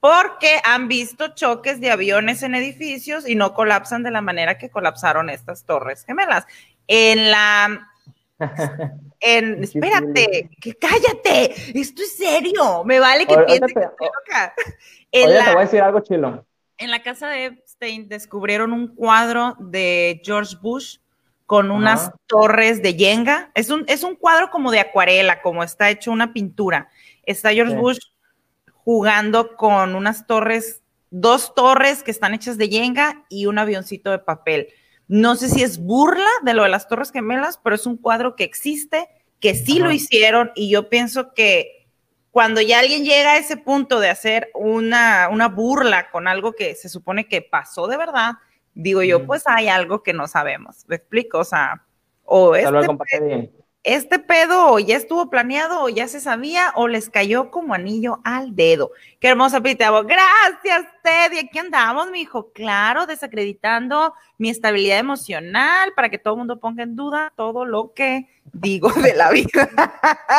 [0.00, 4.70] porque han visto choques de aviones en edificios y no colapsan de la manera que
[4.70, 6.46] colapsaron estas Torres Gemelas.
[6.88, 7.90] En la...
[9.20, 14.54] En, espérate, que cállate, esto es serio, me vale que piense que estoy loca.
[15.12, 16.44] En la, te voy a decir algo chilo.
[16.76, 20.98] En la casa de Epstein descubrieron un cuadro de George Bush
[21.46, 23.50] con unas torres de yenga.
[23.54, 26.90] Es un, es un cuadro como de acuarela, como está hecho una pintura.
[27.22, 27.98] Está George Bush
[28.84, 34.18] jugando con unas torres, dos torres que están hechas de yenga y un avioncito de
[34.18, 34.68] papel.
[35.08, 38.34] No sé si es burla de lo de las Torres Gemelas, pero es un cuadro
[38.34, 39.08] que existe,
[39.40, 41.86] que sí lo hicieron y yo pienso que
[42.30, 46.74] cuando ya alguien llega a ese punto de hacer una, una burla con algo que
[46.74, 48.34] se supone que pasó de verdad,
[48.74, 50.84] digo yo, pues hay algo que no sabemos.
[50.86, 51.38] ¿Me explico?
[51.38, 51.82] O sea,
[52.24, 53.48] o este, pedo,
[53.86, 58.54] este pedo ya estuvo planeado o ya se sabía o les cayó como anillo al
[58.54, 58.90] dedo.
[59.20, 60.02] Qué hermosa Pitabo.
[60.02, 61.38] Gracias, Teddy.
[61.38, 62.50] Aquí andamos, mi hijo.
[62.52, 67.94] Claro, desacreditando mi estabilidad emocional para que todo el mundo ponga en duda todo lo
[67.94, 69.70] que digo de la vida.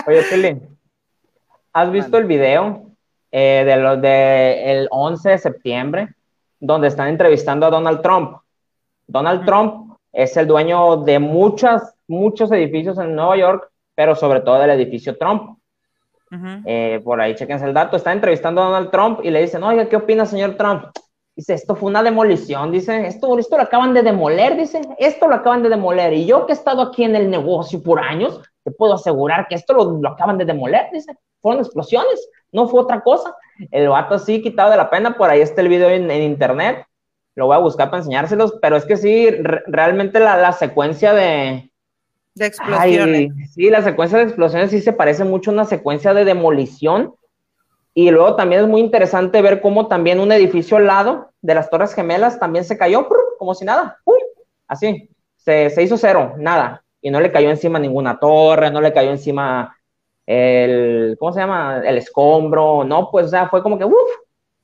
[0.05, 0.61] Oye, Pili,
[1.73, 2.91] ¿has visto el video
[3.31, 6.09] eh, de lo de el 11 de septiembre?
[6.59, 8.37] donde están entrevistando a Donald Trump.
[9.07, 14.59] Donald Trump es el dueño de muchas, muchos edificios en Nueva York, pero sobre todo
[14.59, 15.57] del edificio Trump.
[16.65, 17.95] Eh, por ahí chequense el dato.
[17.95, 20.85] Está entrevistando a Donald Trump y le dicen, oiga, ¿qué opina, señor Trump?
[21.37, 25.35] Dice, esto fue una demolición, dice, esto, esto lo acaban de demoler, dice, esto lo
[25.35, 26.11] acaban de demoler.
[26.13, 29.53] Y yo que he estado aquí en el negocio por años, te puedo asegurar que
[29.53, 33.35] esto lo, acaban de demoler, dice, fueron explosiones, no fue otra cosa.
[33.69, 36.87] El vato así quitado de la pena, por ahí está el video en, internet,
[37.35, 39.29] lo voy a buscar para enseñárselos, pero es que sí,
[39.67, 41.71] realmente la, secuencia de...
[42.37, 43.31] De explosiones.
[43.53, 47.13] sí, la secuencia de explosiones sí se parece mucho a una secuencia de demolición.
[47.93, 51.69] Y luego también es muy interesante ver cómo también un edificio al lado de las
[51.69, 53.07] Torres Gemelas también se cayó,
[53.39, 53.97] como si nada,
[54.67, 58.93] así, se, se hizo cero, nada y no le cayó encima ninguna torre, no le
[58.93, 59.77] cayó encima
[60.25, 61.81] el, ¿cómo se llama?
[61.85, 64.09] El escombro, no, pues, o sea, fue como que, uff,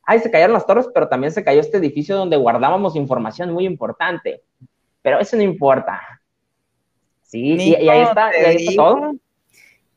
[0.04, 3.66] ahí se cayeron las torres, pero también se cayó este edificio donde guardábamos información muy
[3.66, 4.44] importante.
[5.02, 6.02] Pero eso no importa.
[7.34, 9.16] Sí, y, ahí está, y ahí está todo.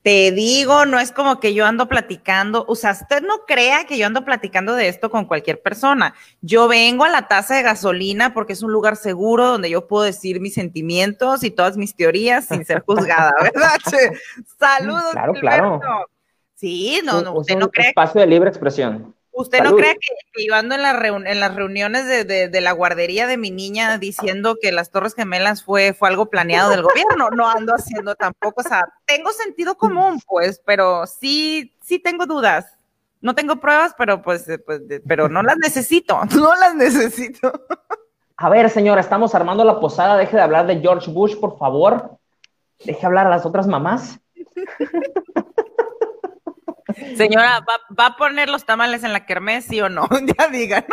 [0.01, 3.99] Te digo, no es como que yo ando platicando, o sea, usted no crea que
[3.99, 6.14] yo ando platicando de esto con cualquier persona.
[6.40, 10.05] Yo vengo a la taza de gasolina porque es un lugar seguro donde yo puedo
[10.05, 13.77] decir mis sentimientos y todas mis teorías sin ser juzgada, ¿verdad?
[14.59, 15.11] Saludos.
[15.12, 15.81] Claro, claro.
[16.55, 17.88] Sí, no, no, usted no cree.
[17.88, 19.14] Espacio de libre expresión.
[19.38, 19.99] ¿Usted no cree
[20.33, 24.72] que, yo ando en, en las reuniones de, la guardería de mi niña diciendo que
[24.72, 27.29] las Torres Gemelas fue, fue algo planeado del gobierno?
[27.29, 32.64] No ando haciendo tampoco, o sea, tengo sentido común, pues, pero sí, sí tengo dudas.
[33.20, 37.53] No tengo pruebas, pero pues, eh, pues pero no las necesito, no las necesito.
[38.38, 42.16] A ver, señora, estamos armando la posada, deje de hablar de George Bush, por favor.
[42.83, 44.18] Deje hablar a las otras mamás.
[47.17, 47.65] Señora,
[47.99, 50.09] ¿va, a poner los tamales en la kermés, sí o no?
[50.39, 50.85] ya digan.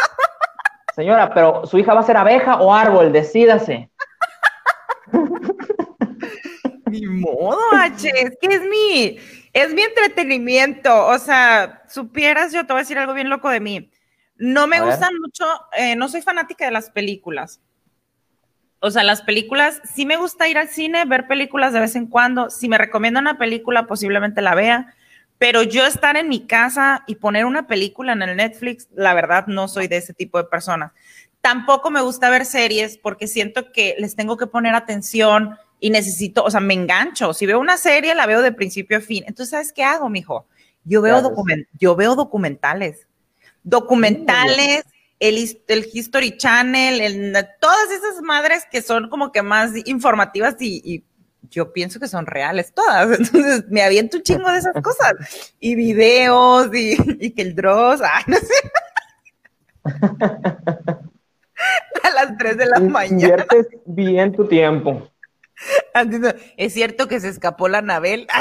[0.95, 3.89] Señora, pero su hija va a ser abeja o árbol, decídase.
[6.85, 9.17] Ni modo, H, es que es mi,
[9.53, 11.07] es mi entretenimiento.
[11.07, 13.89] O sea, supieras, yo te voy a decir algo bien loco de mí.
[14.35, 15.45] No me gustan mucho,
[15.77, 17.61] eh, no soy fanática de las películas.
[18.79, 22.07] O sea, las películas, sí me gusta ir al cine, ver películas de vez en
[22.07, 22.49] cuando.
[22.49, 24.93] Si me recomiendan una película, posiblemente la vea
[25.43, 29.45] pero yo estar en mi casa y poner una película en el Netflix, la verdad
[29.47, 30.93] no soy de ese tipo de personas.
[31.41, 36.45] Tampoco me gusta ver series porque siento que les tengo que poner atención y necesito,
[36.45, 37.33] o sea, me engancho.
[37.33, 39.25] Si veo una serie, la veo de principio a fin.
[39.27, 40.47] Entonces, ¿sabes qué hago, mijo?
[40.85, 43.05] Yo veo, document yo veo documentales.
[43.63, 44.85] Documentales,
[45.19, 51.03] el, el, History Channel, el, todas esas madres que son como que más informativas y
[51.53, 53.19] yo pienso que son reales todas.
[53.19, 55.13] Entonces me aviento un chingo de esas cosas.
[55.59, 58.71] Y videos y, que el Dross, ay, no sé.
[62.03, 63.45] A las 3 de la mañana.
[63.45, 65.09] Inviertes bien tu tiempo.
[66.57, 68.27] Es cierto que se escapó la Nabel.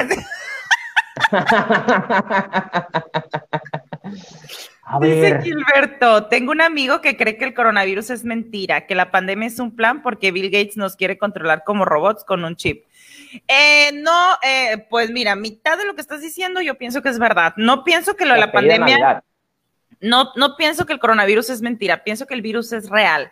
[5.00, 9.48] Dice Gilberto, tengo un amigo que cree que el coronavirus es mentira, que la pandemia
[9.48, 12.84] es un plan porque Bill Gates nos quiere controlar como robots con un chip.
[13.48, 17.18] Eh, no, eh, pues mira, mitad de lo que estás diciendo yo pienso que es
[17.18, 17.54] verdad.
[17.56, 19.24] No pienso que lo de la, pandemia,
[20.00, 23.30] no, no pienso que el coronavirus es mentira, pienso que el virus es real.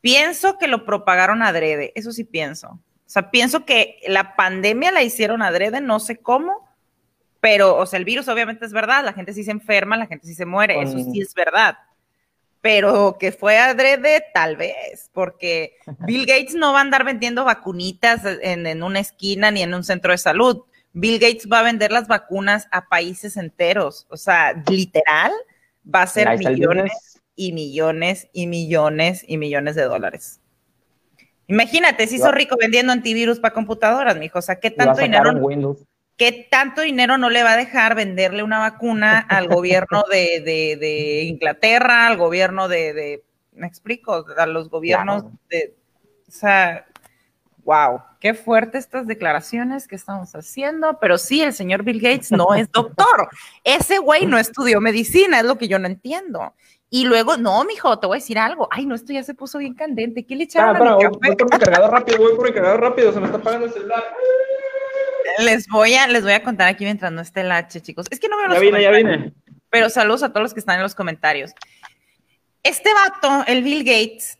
[0.00, 2.68] Pienso que lo propagaron adrede, eso sí pienso.
[2.68, 6.68] O sea, pienso que la pandemia la hicieron adrede, no sé cómo,
[7.40, 10.26] pero, o sea, el virus obviamente es verdad, la gente sí se enferma, la gente
[10.26, 11.78] sí se muere, eso sí es verdad
[12.60, 18.22] pero que fue adrede, tal vez, porque Bill Gates no va a andar vendiendo vacunitas
[18.24, 20.62] en, una esquina ni en un centro de salud.
[20.92, 24.06] Bill Gates va a vender las vacunas a países enteros.
[24.10, 25.32] O sea, literal,
[25.94, 30.40] va a ser millones y millones y millones y millones de dólares.
[31.46, 34.38] Imagínate, se hizo rico vendiendo antivirus para computadoras, mijo.
[34.38, 35.32] O sea, ¿qué tanto dinero?
[36.18, 42.08] ¿Qué tanto dinero no le va a dejar venderle una vacuna al gobierno de, Inglaterra,
[42.08, 45.74] al gobierno de, me explico, a los gobiernos de,
[46.28, 46.86] o sea,
[47.64, 52.54] wow, qué fuerte estas declaraciones que estamos haciendo, pero sí, el señor Bill Gates no
[52.54, 53.28] es doctor,
[53.64, 56.52] ese güey no estudió medicina, es lo que yo no entiendo.
[56.90, 58.66] Y luego, no, mijo, te voy a decir algo.
[58.70, 60.24] Ay, no, esto ya se puso bien candente.
[60.24, 61.18] ¿Qué le echaron a mi café?
[61.20, 63.72] Voy por mi cargador rápido, voy por mi cargador rápido, se me está apagando el
[63.74, 64.02] celular
[65.38, 68.06] les voy a, les voy a contar aquí mientras no esté el H, chicos.
[68.10, 69.32] Es que no veo los Ya vine, ya vine.
[69.70, 71.52] Pero saludos a todos los que están en los comentarios.
[72.62, 74.38] Este vato, el Bill Gates,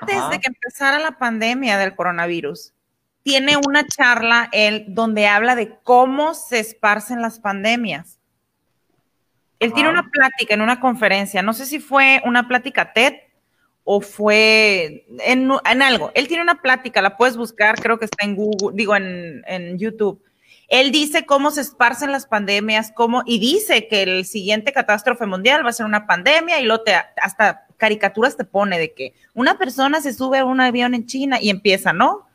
[0.00, 2.72] antes de que empezara la pandemia del coronavirus,
[3.22, 8.18] tiene una charla él donde habla de cómo se esparcen las pandemias.
[9.60, 13.14] Él tiene una plática en una conferencia, no sé si fue una plática TED
[13.84, 15.50] o fue en,
[15.82, 16.10] algo.
[16.14, 20.22] Él tiene una plática, la puedes buscar, creo que está en Google, digo en, YouTube.
[20.68, 25.64] Él dice cómo se esparcen las pandemias, cómo, y dice que el siguiente catástrofe mundial
[25.64, 29.58] va a ser una pandemia, y lo te, hasta caricaturas te pone de que una
[29.58, 32.26] persona se sube a un avión en China y empieza, ¿no?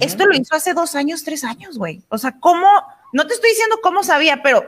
[0.00, 2.02] esto lo hizo hace dos años, tres años, güey.
[2.08, 2.66] O sea, ¿cómo?
[3.12, 4.64] No te estoy diciendo cómo sabía, pero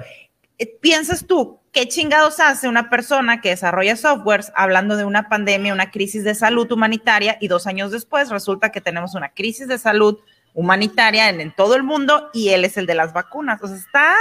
[0.65, 5.91] piensas tú, ¿qué chingados hace una persona que desarrolla softwares hablando de una pandemia, una
[5.91, 10.19] crisis de salud humanitaria y dos años después resulta que tenemos una crisis de salud
[10.55, 13.63] humanitaria en, todo el mundo y él es el de las vacunas?
[13.63, 14.15] O sea, está,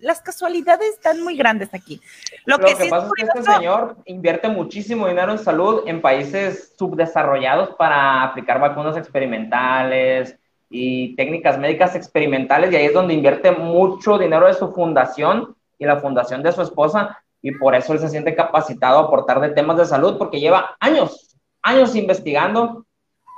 [0.00, 2.00] las casualidades están muy grandes aquí.
[2.44, 7.76] Lo, que, pasa es que este señor invierte muchísimo dinero en salud en países subdesarrollados
[7.76, 10.36] para aplicar vacunas experimentales,
[10.68, 15.84] y técnicas médicas experimentales y ahí es donde invierte mucho dinero de su fundación y
[15.84, 19.50] la fundación de su esposa y por eso él se siente capacitado a aportar de
[19.50, 22.86] temas de salud porque lleva años, años investigando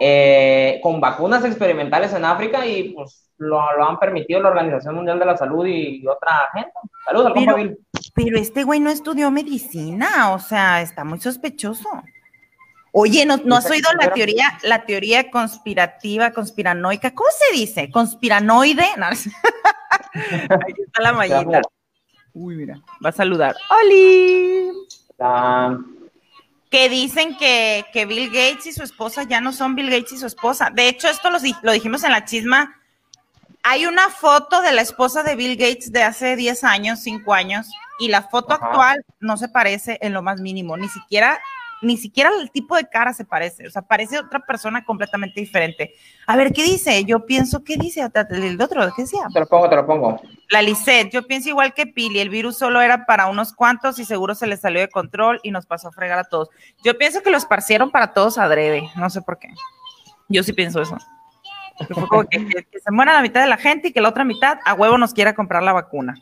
[0.01, 5.27] eh, con vacunas experimentales en África y pues lo, han permitido la Organización Mundial de
[5.27, 6.73] la Salud y, otra gente.
[7.05, 7.57] Saludos pero,
[8.15, 11.89] pero este güey no estudió medicina, o sea, está muy sospechoso.
[12.93, 17.15] Oye, ¿no, no has oído la teoría, la teoría conspirativa, conspiranoica?
[17.15, 17.91] ¿Cómo se dice?
[17.91, 18.85] ¿Conspiranoide?
[20.15, 21.61] Ahí está la mallita.
[22.33, 23.57] Uy, mira, va a saludar.
[23.83, 24.71] ¡Oli!
[26.71, 30.19] Que dicen que, que, Bill Gates y su esposa ya no son Bill Gates y
[30.19, 30.71] su esposa.
[30.73, 32.75] De hecho, esto lo, lo dijimos en la chisma.
[33.63, 37.71] Hay una foto de la esposa de Bill Gates de hace 10 años, 5 años,
[37.99, 40.77] y la foto actual no se parece en lo más mínimo.
[40.77, 41.41] Ni siquiera
[41.81, 45.95] ni siquiera el tipo de cara se parece, o sea, parece otra persona completamente diferente.
[46.27, 47.05] A ver, ¿qué dice?
[47.05, 48.93] Yo pienso, ¿qué dice el otro?
[48.95, 49.23] ¿Qué decía?
[49.33, 50.21] Te lo pongo, te lo pongo.
[50.51, 54.05] La Lisette, yo pienso igual que Pili, el virus solo era para unos cuantos y
[54.05, 56.49] seguro se le salió de control y nos pasó a fregar a todos.
[56.83, 59.49] Yo pienso que lo esparcieron para todos adrede, no sé por qué.
[60.29, 60.97] Yo sí pienso eso.
[62.31, 64.99] Que, se muera la mitad de la gente y que la otra mitad a huevo
[64.99, 66.17] nos quiera comprar la vacuna.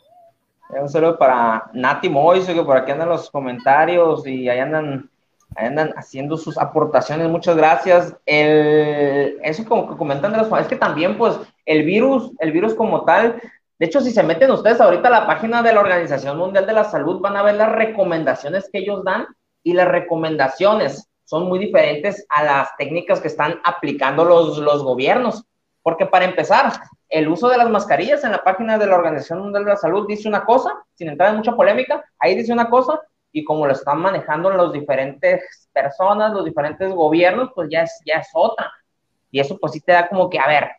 [0.68, 5.08] Un saludo para Nati Moiso, que por aquí andan los comentarios y ahí andan
[5.56, 8.14] andan haciendo sus aportaciones, muchas gracias.
[8.26, 12.74] El, eso como que comentan de los es que también pues el virus, el virus
[12.74, 13.40] como tal,
[13.78, 16.72] de hecho si se meten ustedes ahorita a la página de la Organización Mundial de
[16.72, 19.26] la Salud van a ver las recomendaciones que ellos dan
[19.62, 25.44] y las recomendaciones son muy diferentes a las técnicas que están aplicando los, los gobiernos.
[25.82, 26.72] Porque para empezar,
[27.08, 30.06] el uso de las mascarillas en la página de la Organización Mundial de la Salud
[30.08, 33.00] dice una cosa, sin entrar en mucha polémica, ahí dice una cosa,
[33.36, 38.14] y como lo están manejando los diferentes personas, los diferentes gobiernos, pues ya es, ya
[38.14, 38.72] es otra.
[39.30, 40.70] Y eso pues sí te da como que, a ver,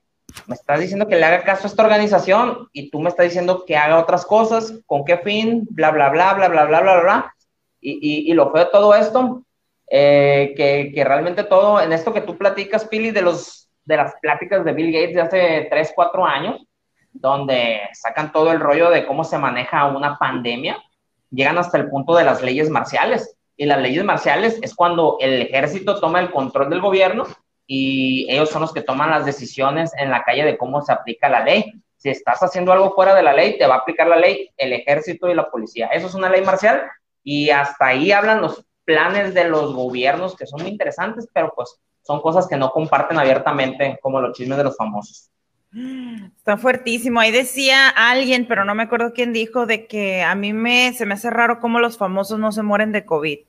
[0.48, 3.64] me estás diciendo que le haga caso a esta organización y tú me estás diciendo
[3.64, 5.68] que haga otras cosas, ¿con qué fin?
[5.70, 7.36] Bla, bla, bla, bla, bla, bla, bla, bla.
[7.80, 9.44] Y, y, lo feo de todo esto,
[9.92, 14.16] eh, que, que, realmente todo, en esto que tú platicas, Pili, de, los, de las
[14.20, 16.66] pláticas de Bill Gates de hace 3, 4 años,
[17.14, 20.82] donde sacan todo el rollo de cómo se maneja una pandemia,
[21.32, 23.36] llegan hasta el punto de las leyes marciales.
[23.56, 27.26] Y las leyes marciales es cuando el ejército toma el control del gobierno
[27.66, 31.28] y ellos son los que toman las decisiones en la calle de cómo se aplica
[31.28, 31.74] la ley.
[31.98, 34.74] Si estás haciendo algo fuera de la ley, te va a aplicar la ley el
[34.74, 35.88] ejército y la policía.
[35.88, 36.84] Eso es una ley marcial
[37.24, 41.78] y hasta ahí hablan los planes de los gobiernos que son muy interesantes, pero pues
[42.04, 45.30] son cosas que no comparten abiertamente como los chismes de los famosos.
[45.74, 47.20] Está fuertísimo.
[47.20, 51.06] Ahí decía alguien, pero no me acuerdo quién dijo, de que a mí me, se
[51.06, 53.40] me hace raro cómo los famosos no se mueren de COVID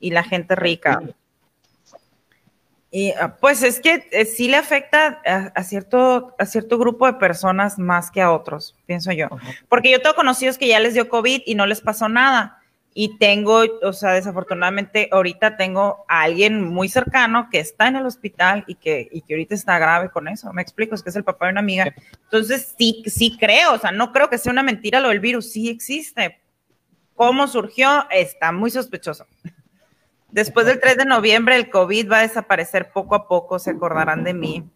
[0.00, 1.00] y la gente rica.
[2.90, 5.20] Y ah, pues es que eh, sí le afecta
[5.54, 9.28] a, cierto, a cierto grupo de personas más que a otros, pienso yo.
[9.68, 12.57] Porque yo tengo conocidos que ya les dio COVID y no les pasó nada
[13.00, 18.04] y tengo, o sea, desafortunadamente ahorita tengo a alguien muy cercano que está en el
[18.04, 20.52] hospital y que, y que ahorita está grave con eso.
[20.52, 21.94] Me explico, es que es el papá de una amiga.
[22.24, 25.52] Entonces, sí, sí creo, o sea, no creo que sea una mentira lo del virus,
[25.52, 26.40] sí existe.
[27.14, 28.04] ¿Cómo surgió?
[28.10, 29.26] Está muy sospechoso.
[30.32, 34.24] Después del 3 de noviembre, el COVID va a desaparecer poco a poco, se acordarán
[34.24, 34.68] de mí.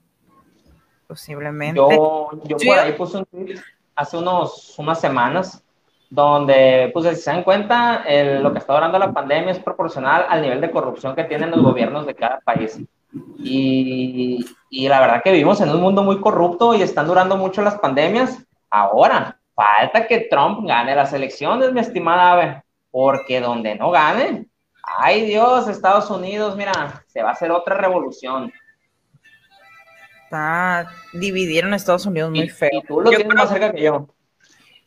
[1.09, 1.79] Posiblemente.
[1.79, 3.61] Yo, yo por ahí puse un tweet
[3.97, 5.65] hace unos, unas semanas
[6.12, 8.05] donde, pues, si se dan cuenta,
[8.38, 11.62] lo que está durando la pandemia es proporcional al nivel de corrupción que tienen los
[11.62, 12.79] gobiernos de cada país.
[13.38, 17.62] Y, y, la verdad que vivimos en un mundo muy corrupto y están durando mucho
[17.62, 18.47] las pandemias.
[18.68, 24.49] Ahora, falta que Trump gane las elecciones, mi estimada Ave, porque donde no gane,
[24.99, 28.53] ay Dios, Estados Unidos, mira, se va a hacer otra revolución.
[30.24, 32.82] Está, dividieron Estados Unidos muy feo.
[32.82, 34.09] Y tú lo tienes más cerca que yo.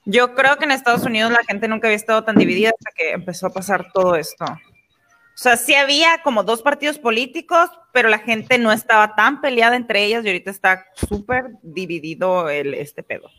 [0.05, 3.11] Yo creo que en Estados Unidos la gente nunca había estado tan dividida hasta que
[3.11, 4.45] empezó a pasar todo esto.
[4.45, 9.75] O sea, sí había como dos partidos políticos, pero la gente no estaba tan peleada
[9.75, 13.29] entre ellas y ahorita está súper dividido el, este pedo.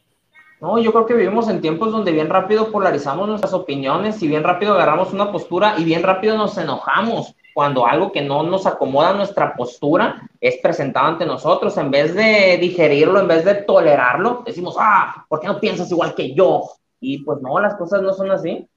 [0.61, 4.43] No, yo creo que vivimos en tiempos donde bien rápido polarizamos nuestras opiniones y bien
[4.43, 7.35] rápido agarramos una postura y bien rápido nos enojamos.
[7.57, 12.59] Cuando algo que no nos acomoda nuestra postura es presentado ante nosotros, en vez de
[12.61, 16.65] digerirlo, en vez de tolerarlo, decimos, ah, ¿por qué no piensas igual que yo?
[17.01, 18.69] Y pues no, las cosas no son así.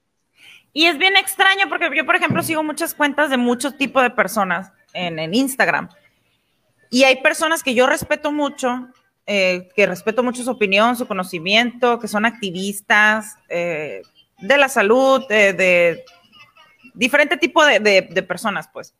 [0.72, 4.08] Y es bien extraño porque yo, por ejemplo, sigo muchas cuentas de muchos tipos de
[4.08, 5.90] personas en, en Instagram.
[6.88, 8.88] Y hay personas que yo respeto mucho,
[9.26, 14.00] eh, que respeto mucho su opinión, su conocimiento, que son activistas eh,
[14.38, 16.04] de la salud, de, de
[17.00, 18.94] diferente tipo de, de, de, personas, pues.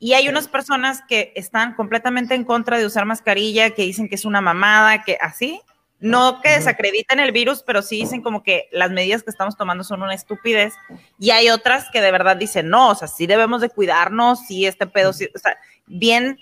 [0.00, 4.16] Y hay unas personas que están completamente en contra de usar mascarilla, que dicen que
[4.16, 5.60] es una mamada, que así,
[6.00, 9.84] no que desacrediten el virus, pero sí dicen como que las medidas que estamos tomando
[9.84, 10.74] son una estupidez.
[11.20, 14.66] Y hay otras que de verdad dicen, no, o sea, sí debemos de cuidarnos, sí,
[14.66, 16.38] este pedo, sí, o sea, bien.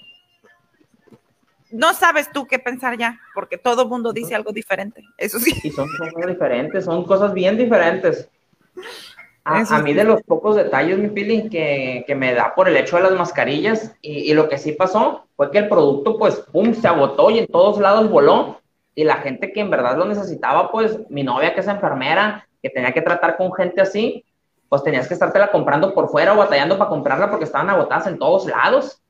[1.70, 5.52] No sabes tú qué pensar ya, porque todo mundo dice algo diferente, eso sí.
[5.62, 8.30] Y son cosas diferentes, son cosas bien diferentes.
[9.45, 12.76] A, a, mí de los pocos detalles, mi Pili, que, que, me da por el
[12.78, 16.36] hecho de las mascarillas, y, y, lo que sí pasó fue que el producto, pues,
[16.51, 18.61] pum, se agotó y en todos lados voló,
[18.95, 22.70] y la gente que en verdad lo necesitaba, pues mi novia que es enfermera, que
[22.70, 24.24] tenía que tratar con gente así,
[24.68, 28.18] pues tenías que estártela comprando por fuera o batallando para comprarla porque estaban agotadas en
[28.18, 29.01] todos lados.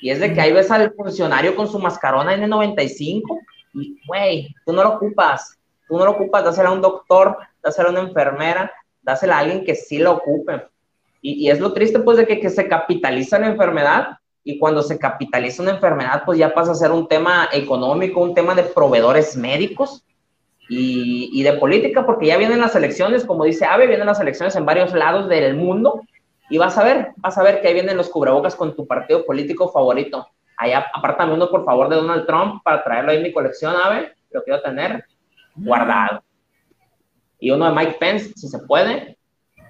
[0.00, 3.22] Y es de que ahí ves al funcionario con su mascarona N95
[3.74, 7.88] y, güey, tú no lo ocupas, tú no lo ocupas, dásela a un doctor, dásela
[7.88, 8.72] a una enfermera,
[9.02, 10.66] dásela a alguien que sí lo ocupe.
[11.20, 14.82] Y, y es lo triste, pues, de que, que se capitaliza la enfermedad y cuando
[14.82, 18.64] se capitaliza una enfermedad, pues ya pasa a ser un tema económico, un tema de
[18.64, 20.04] proveedores médicos
[20.68, 24.56] y, y, de política, porque ya vienen las elecciones, como dice Ave, vienen las elecciones
[24.56, 26.00] en varios lados del mundo
[26.50, 29.24] y vas a ver, vas a ver que ahí vienen los cubrebocas con tu partido
[29.24, 30.26] político favorito.
[30.56, 34.12] Allá, apártame uno, por favor, de Donald Trump para traerlo ahí en mi colección, Ave,
[34.30, 35.04] lo quiero tener
[35.54, 36.22] guardado.
[37.42, 39.18] Y uno de Mike Pence, si se puede,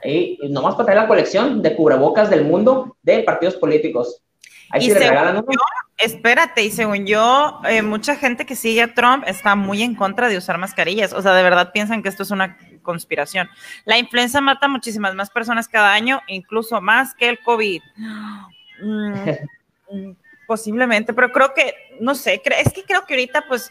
[0.05, 4.23] y nomás para traer la colección de cubrebocas del mundo de partidos políticos.
[4.69, 5.47] Ahí y se regalan uno.
[5.51, 5.59] Yo,
[5.99, 10.29] espérate, y según yo, eh, mucha gente que sigue a Trump está muy en contra
[10.29, 11.15] de usar mascarillas.
[11.15, 13.49] O sea, de verdad piensan que esto es una conspiración.
[13.87, 17.81] La influenza mata muchísimas más personas cada año, incluso más que el COVID.
[19.93, 20.13] Mm,
[20.47, 23.71] posiblemente, pero creo que, no sé, es que creo que ahorita pues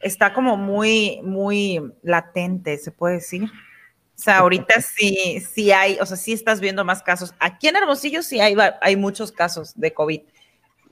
[0.00, 3.44] está como muy, muy latente, se puede decir.
[3.44, 7.34] O sea, ahorita sí, sí hay, o sea, sí estás viendo más casos.
[7.38, 10.20] Aquí en Hermosillo sí hay, hay muchos casos de COVID.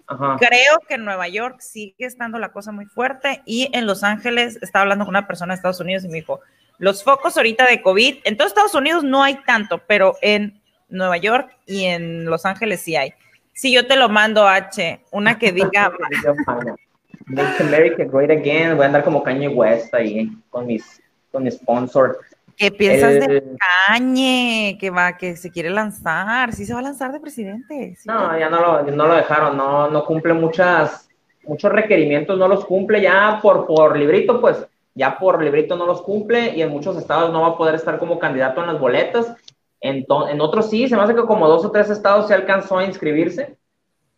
[0.07, 0.37] Ajá.
[0.39, 4.59] Creo que en Nueva York sigue estando la cosa muy fuerte y en Los Ángeles
[4.63, 6.41] estaba hablando con una persona de Estados Unidos y me dijo,
[6.79, 11.19] los focos ahorita de COVID, en todos Estados Unidos no hay tanto, pero en Nueva
[11.19, 13.13] York y en Los Ángeles sí hay.
[13.53, 15.93] Si yo te lo mando, H, una que diga...
[17.29, 21.01] Make America Great Again, voy a andar como Kanye West ahí con mis,
[21.31, 22.19] con mi sponsor.
[22.57, 23.45] ¿Qué piensas eh, de
[23.87, 26.53] Cañe que va, que se quiere lanzar?
[26.53, 27.95] Sí se va a lanzar de presidente.
[27.97, 28.09] ¿sí?
[28.09, 31.09] No, ya no lo, no lo dejaron, no, no cumple muchas,
[31.45, 36.03] muchos requerimientos, no los cumple ya por, por librito, pues ya por librito no los
[36.03, 39.33] cumple y en muchos estados no va a poder estar como candidato en las boletas.
[39.81, 42.79] En, en otros sí, se me hace que como dos o tres estados se alcanzó
[42.79, 43.57] a inscribirse,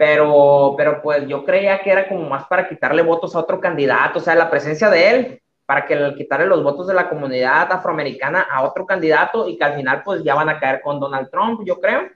[0.00, 4.18] pero, pero pues yo creía que era como más para quitarle votos a otro candidato,
[4.18, 7.70] o sea, la presencia de él para que le quitarle los votos de la comunidad
[7.70, 11.28] afroamericana a otro candidato y que al final pues ya van a caer con Donald
[11.30, 12.08] Trump, yo creo.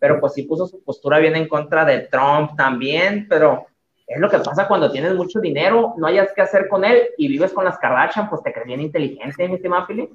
[0.00, 3.66] Pero pues sí puso su postura bien en contra de Trump también, pero
[4.04, 7.28] es lo que pasa cuando tienes mucho dinero, no hayas que hacer con él y
[7.28, 10.10] vives con las Kardashian, pues te crees bien inteligente, mi estimado Philip.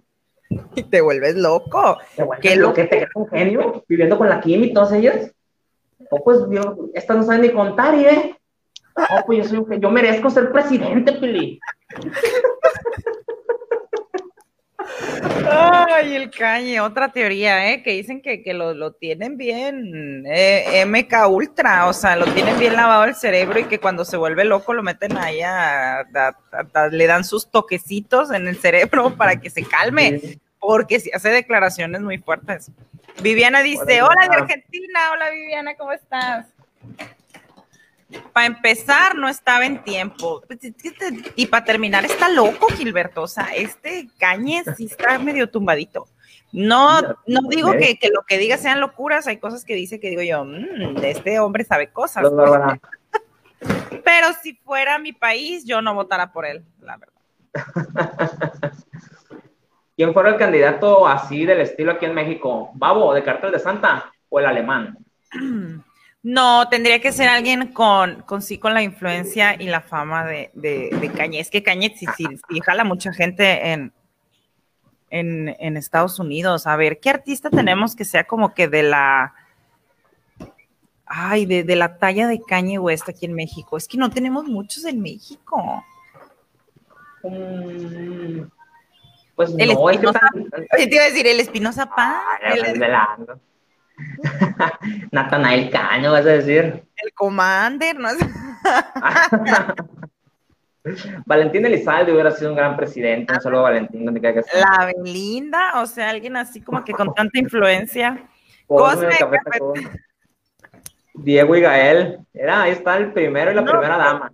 [0.76, 1.99] Y te vuelves loco.
[2.17, 2.74] Te vuelves ¿Qué loco?
[2.74, 5.32] que te crees un genio viviendo con la Kim y todas ellas.
[6.14, 8.36] O pues yo, estas no saben ni contar, ¿y eh?
[8.95, 11.59] Oh, pues yo soy un, yo merezco ser presidente, Philip.
[15.49, 17.82] Ay, el cañe, otra teoría, ¿eh?
[17.82, 22.59] Que dicen que, que lo, lo, tienen bien eh, MK Ultra, o sea, lo tienen
[22.59, 26.38] bien lavado el cerebro y que cuando se vuelve loco lo meten ahí a, a,
[26.74, 30.39] a, le dan sus toquecitos en el cerebro para que se calme, sí.
[30.66, 32.72] Porque si hace declaraciones muy fuertes.
[33.22, 36.47] Viviana dice, hola de Argentina, hola Viviana, ¿cómo estás?
[38.32, 40.43] para empezar, no estaba en tiempo.
[41.36, 43.24] Y para terminar, está loco, Gilberto.
[43.24, 46.07] O sea, este Cañes sí está medio tumbadito.
[46.51, 50.11] No, no digo que, que, lo que diga sean locuras, hay cosas que dice que
[50.11, 52.24] digo yo, mmm, este hombre sabe cosas.
[54.03, 57.14] Pero si fuera mi país, yo no votara por él, la verdad.
[59.96, 62.72] ¿Quién fuera el candidato así del estilo aquí en México?
[62.74, 64.98] ¿Babo de Cartel de Santa o el alemán?
[66.26, 70.52] No, tendría que ser alguien con, con sí, con la influencia y la fama de,
[70.54, 71.38] de, de.
[71.38, 73.91] Es que Cañé sí, sí, sí, jala mucha gente en,
[75.10, 76.66] en, en, Estados Unidos.
[76.66, 79.34] A ver, ¿qué artista tenemos que sea como que de la
[81.16, 83.78] ay, de, la talla de Kanye West aquí en México.
[83.78, 85.84] Es que no tenemos muchos en México.
[87.24, 88.41] Mm,
[89.36, 92.21] pues el no, es que te iba a decir el Espinosa Paz.
[95.11, 96.84] Natanael Caño, vas a decir.
[96.95, 98.09] El Commander, no.
[101.25, 103.34] Valentín Elizalde hubiera sido un gran presidente.
[103.34, 107.13] Un saludo a Valentín, donde que La Belinda, o sea, alguien así como que con
[107.13, 108.27] tanta influencia.
[108.67, 109.15] Cosme,
[111.13, 112.19] Diego y Gael.
[112.34, 114.31] Era, ahí está el primero y la primera dama.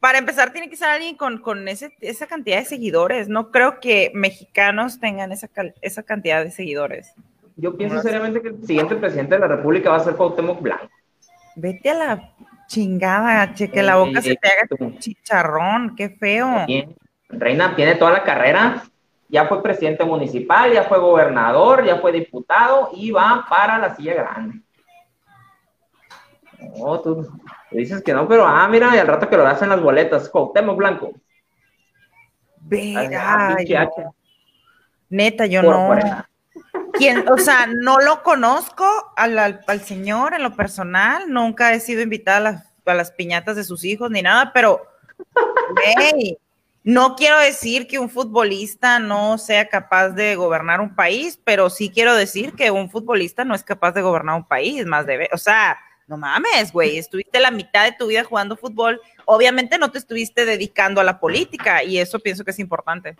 [0.00, 3.28] Para empezar, tiene que ser alguien con, esa cantidad de seguidores.
[3.28, 5.48] No creo que mexicanos tengan esa,
[5.82, 7.12] esa cantidad de seguidores.
[7.56, 10.88] Yo pienso seriamente que el siguiente presidente de la República va a ser Cuauhtémoc Blanco.
[11.56, 12.32] Vete a la
[12.66, 16.64] chingada, che, que la boca se te haga chicharrón, qué feo.
[17.28, 18.82] Reina tiene toda la carrera,
[19.28, 24.14] ya fue presidente municipal, ya fue gobernador, ya fue diputado y va para la silla
[24.14, 24.60] grande.
[26.78, 27.28] No, tú
[27.70, 30.76] dices que no, pero ah, mira, y al rato que lo hacen las boletas, Cuauhtémoc
[30.76, 31.12] Blanco.
[32.60, 33.56] Verá,
[35.08, 35.98] neta, yo no.
[36.92, 38.84] ¿Quién, o sea, no lo conozco
[39.16, 43.56] al, al, señor en lo personal, nunca he sido invitada a las, a las piñatas
[43.56, 44.86] de sus hijos ni nada, pero
[45.84, 46.36] hey,
[46.82, 51.90] no quiero decir que un futbolista no sea capaz de gobernar un país, pero sí
[51.90, 55.38] quiero decir que un futbolista no es capaz de gobernar un país, más de, o
[55.38, 55.78] sea,
[56.10, 60.44] no mames, güey, estuviste la mitad de tu vida jugando fútbol, obviamente no te estuviste
[60.44, 63.14] dedicando a la política y eso pienso que es importante.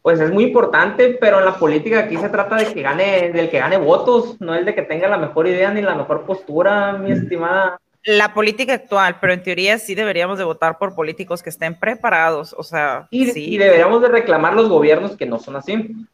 [0.00, 3.50] Pues es muy importante, pero en la política aquí se trata de que gane, del
[3.50, 6.92] que gane votos, no el de que tenga la mejor idea ni la mejor postura,
[6.92, 7.78] mi estimada.
[8.04, 12.54] La política actual, pero en teoría sí deberíamos de votar por políticos que estén preparados,
[12.56, 13.54] o sea, y, sí.
[13.54, 16.06] y deberíamos de reclamar los gobiernos que no son así.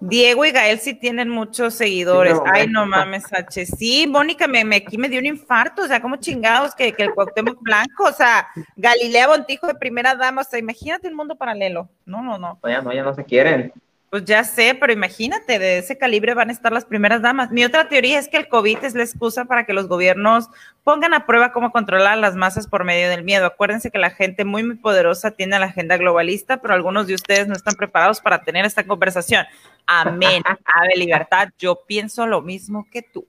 [0.00, 2.38] Diego y Gael sí tienen muchos seguidores.
[2.52, 3.66] Ay, no mames, H.
[3.66, 7.04] Sí, Mónica, me, me, aquí me dio un infarto, o sea, como chingados que, que
[7.04, 11.36] el Cuauhtémoc Blanco, o sea, Galilea Bontijo de primera dama, o sea, imagínate un mundo
[11.36, 11.88] paralelo.
[12.04, 12.58] No, no, no.
[12.64, 13.72] ya no, ya no se quieren.
[14.10, 17.50] Pues ya sé, pero imagínate, de ese calibre van a estar las primeras damas.
[17.50, 20.48] Mi otra teoría es que el COVID es la excusa para que los gobiernos
[20.84, 23.46] pongan a prueba cómo controlar las masas por medio del miedo.
[23.46, 27.48] Acuérdense que la gente muy, muy poderosa tiene la agenda globalista, pero algunos de ustedes
[27.48, 29.44] no están preparados para tener esta conversación.
[29.86, 30.42] Amén.
[30.64, 33.26] Ave libertad, yo pienso lo mismo que tú.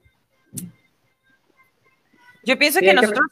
[2.44, 3.26] Yo pienso que nosotros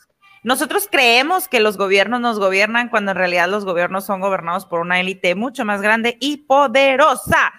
[0.46, 4.78] nosotros creemos que los gobiernos nos gobiernan cuando en realidad los gobiernos son gobernados por
[4.78, 7.52] una élite mucho más grande y poderosa.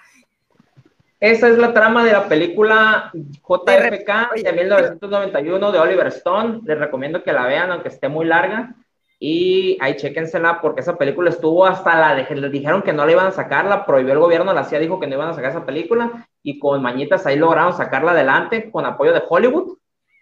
[1.19, 6.61] Esa es la trama de la película JFK de 1991 de Oliver Stone.
[6.63, 8.73] Les recomiendo que la vean, aunque esté muy larga.
[9.19, 13.27] Y ahí chéquensela porque esa película estuvo hasta la les dijeron que no la iban
[13.27, 15.65] a sacar, la prohibió el gobierno, la CIA dijo que no iban a sacar esa
[15.65, 19.77] película y con mañitas ahí lograron sacarla adelante con apoyo de Hollywood.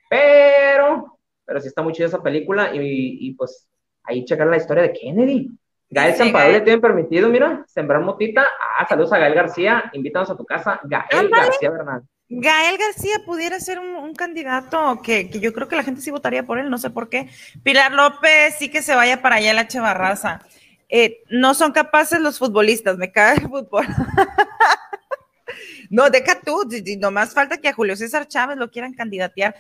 [0.10, 1.15] Pero
[1.46, 3.68] pero sí está muy chida esa película y, pues
[4.04, 5.52] ahí checar la historia de Kennedy.
[5.90, 8.46] Gael sí, le tienen permitido, mira, sembrar motita.
[8.78, 10.80] Ah, saludos a Gael García, invítanos a tu casa.
[10.84, 12.04] Gael García Bernal.
[12.28, 16.58] Gael García pudiera ser un, candidato que, yo creo que la gente sí votaría por
[16.58, 17.30] él, no sé por qué.
[17.64, 20.42] Pilar López sí que se vaya para allá la Chevarraza.
[20.90, 23.86] Eh, no son capaces los futbolistas, me cae el fútbol.
[25.90, 26.68] no, deja tú,
[27.00, 29.56] nomás falta que a Julio César Chávez lo quieran candidatear.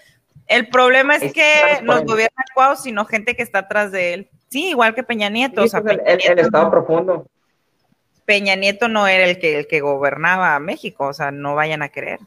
[0.48, 4.30] El problema es, que no gobierna Cuau, sino gente que está atrás de él.
[4.50, 5.62] Sí, igual que Peña Nieto.
[5.62, 7.28] Pues el, Estado profundo.
[8.26, 11.89] Peña Nieto no era el que, el que gobernaba México, o sea, no vayan a
[11.89, 12.20] creer.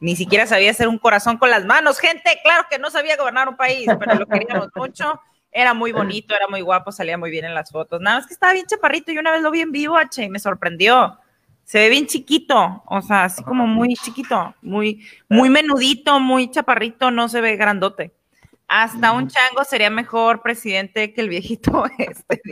[0.00, 2.38] Ni siquiera sabía hacer un corazón con las manos, gente.
[2.42, 5.20] Claro que no sabía gobernar un país, pero lo queríamos mucho.
[5.52, 8.00] Era muy bonito, era muy guapo, salía muy bien en las fotos.
[8.00, 10.28] Nada más que estaba bien chaparrito y una vez lo vi en vivo, H, y
[10.28, 11.18] me sorprendió
[11.72, 17.10] se ve bien chiquito, o sea, así como muy chiquito, muy, muy menudito, muy chaparrito,
[17.10, 18.12] no se ve grandote.
[18.68, 22.42] Hasta un chango sería mejor presidente que el viejito este,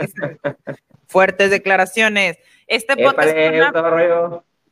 [1.07, 2.39] Fuertes declaraciones.
[2.67, 3.35] Este podcast.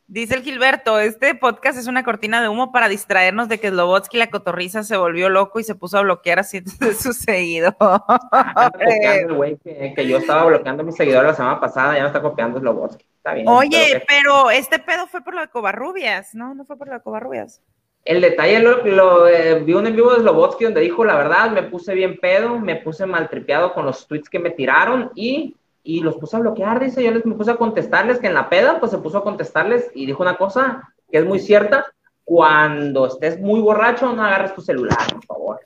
[0.06, 4.16] Dice el Gilberto, este podcast es una cortina de humo para distraernos de que Slobotsky
[4.16, 7.76] la cotorriza se volvió loco y se puso a bloquear a cientos de sus seguidores.
[7.78, 12.58] Ah, que, yo estaba bloqueando a mis seguidores la semana pasada, ya no está copiando
[12.58, 13.04] Slobotsky.
[13.28, 13.48] Está bien.
[13.48, 16.54] Oye, pero este pedo fue por lo de Covarrubias, ¿no?
[16.54, 17.62] No fue por lo de Covarrubias.
[18.04, 21.50] El detalle lo, lo eh, vi un en vivo de Slobotsky donde dijo, la verdad,
[21.50, 25.54] me puse bien pedo, me puse maltripeado con los tweets que me tiraron y
[25.88, 28.50] y los puse a bloquear, dice, yo les me puse a contestarles, que en la
[28.50, 31.86] peda, pues se puso a contestarles y dijo una cosa que es muy cierta,
[32.24, 35.60] cuando estés muy borracho, no agarres tu celular, por favor.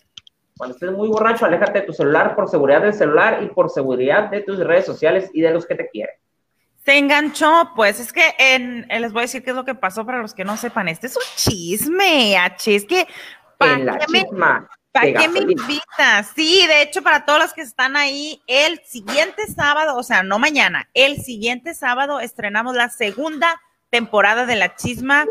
[0.57, 4.31] Cuando estés muy borracho, aléjate de tu celular por seguridad del celular y por seguridad
[4.31, 6.15] de tus redes sociales y de los que te quieren.
[6.85, 9.74] Se enganchó, pues es que en, eh, les voy a decir qué es lo que
[9.74, 10.89] pasó para los que no sepan.
[10.89, 12.74] Este es un chisme, H.
[12.74, 13.07] Es que.
[13.57, 16.33] ¿Para qué me invitas?
[16.35, 20.39] Sí, de hecho, para todos los que están ahí, el siguiente sábado, o sea, no
[20.39, 23.61] mañana, el siguiente sábado estrenamos la segunda
[23.91, 25.24] temporada de La Chisma.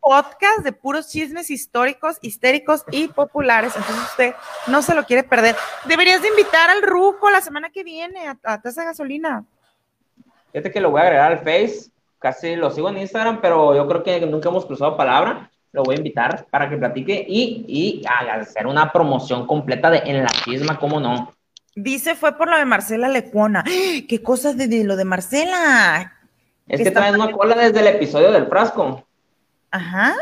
[0.00, 3.74] podcast de puros chismes históricos, histéricos y populares.
[3.74, 4.34] Entonces usted
[4.66, 5.56] no se lo quiere perder.
[5.86, 9.46] Deberías de invitar al Ruco la semana que viene a, a Taza Gasolina.
[10.54, 11.90] Fíjate que lo voy a agregar al Face.
[12.18, 15.96] Casi lo sigo en Instagram, pero yo creo que nunca hemos cruzado palabra lo voy
[15.96, 20.78] a invitar para que platique y, y hacer una promoción completa de En la Chisma,
[20.78, 21.34] ¿cómo no?
[21.74, 23.64] Dice, fue por lo de Marcela Lecuona.
[23.64, 26.12] ¿Qué cosas de, lo de Marcela?
[26.68, 29.04] Es que traen una cola desde el episodio del frasco.
[29.72, 30.14] Ajá.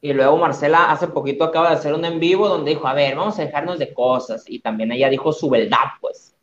[0.00, 3.14] Y luego Marcela hace poquito acaba de hacer un en vivo donde dijo, a ver,
[3.14, 4.42] vamos a dejarnos de cosas.
[4.48, 6.34] Y también ella dijo su verdad, pues.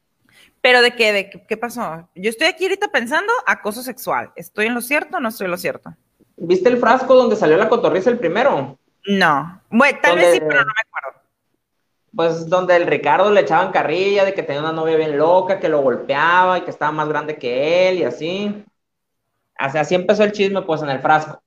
[0.63, 1.11] ¿Pero de qué?
[1.11, 2.07] ¿De qué, qué pasó?
[2.15, 4.31] Yo estoy aquí ahorita pensando acoso sexual.
[4.37, 5.93] ¿Estoy en lo cierto o no estoy en lo cierto?
[6.37, 8.77] ¿Viste el frasco donde salió la cotorriza el primero?
[9.05, 9.61] No.
[9.69, 11.21] Bueno, tal vez sí, pero no me acuerdo.
[12.15, 15.67] Pues donde el Ricardo le echaban carrilla de que tenía una novia bien loca, que
[15.67, 18.63] lo golpeaba y que estaba más grande que él y así.
[19.57, 21.43] Así, así empezó el chisme, pues, en el frasco.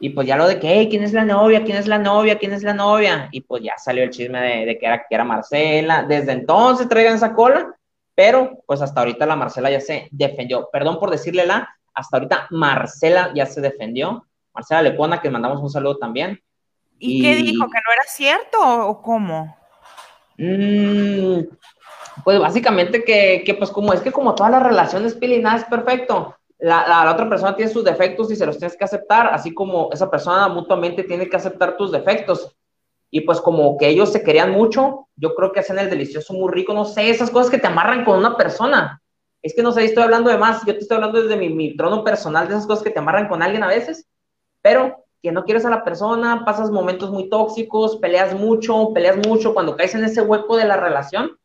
[0.00, 1.64] Y pues ya lo de que, hey, ¿quién es la novia?
[1.64, 2.38] ¿Quién es la novia?
[2.38, 3.30] ¿Quién es la novia?
[3.32, 6.02] Y pues ya salió el chisme de, que, era, que era Marcela.
[6.02, 7.74] Desde entonces traigan esa cola,
[8.18, 10.68] pero pues hasta ahorita la Marcela ya se defendió.
[10.72, 14.26] Perdón por decirle la, hasta ahorita Marcela ya se defendió.
[14.52, 16.42] Marcela Lepona, que mandamos un saludo también.
[16.98, 17.64] ¿Y, qué dijo?
[17.66, 19.56] ¿Que no era cierto o cómo?
[20.36, 21.42] Mm,
[22.24, 25.64] pues básicamente que, que, pues como es que como todas las relaciones, Pili, nada es
[25.66, 26.34] perfecto.
[26.58, 29.90] La, la, otra persona tiene sus defectos y se los tienes que aceptar, así como
[29.92, 32.57] esa persona mutuamente tiene que aceptar tus defectos.
[33.10, 36.52] Y pues como que ellos se querían mucho, yo creo que hacen el delicioso muy
[36.52, 39.00] rico, no sé, esas cosas que te amarran con una persona
[39.42, 42.02] es que no sé, estoy hablando de más, yo te estoy hablando desde mi, trono
[42.02, 44.06] personal, de esas cosas que te amarran con alguien a veces,
[44.62, 49.54] pero que no quieres a la persona, pasas momentos muy tóxicos, peleas mucho, peleas mucho,
[49.54, 51.38] cuando caes en ese hueco de la relación,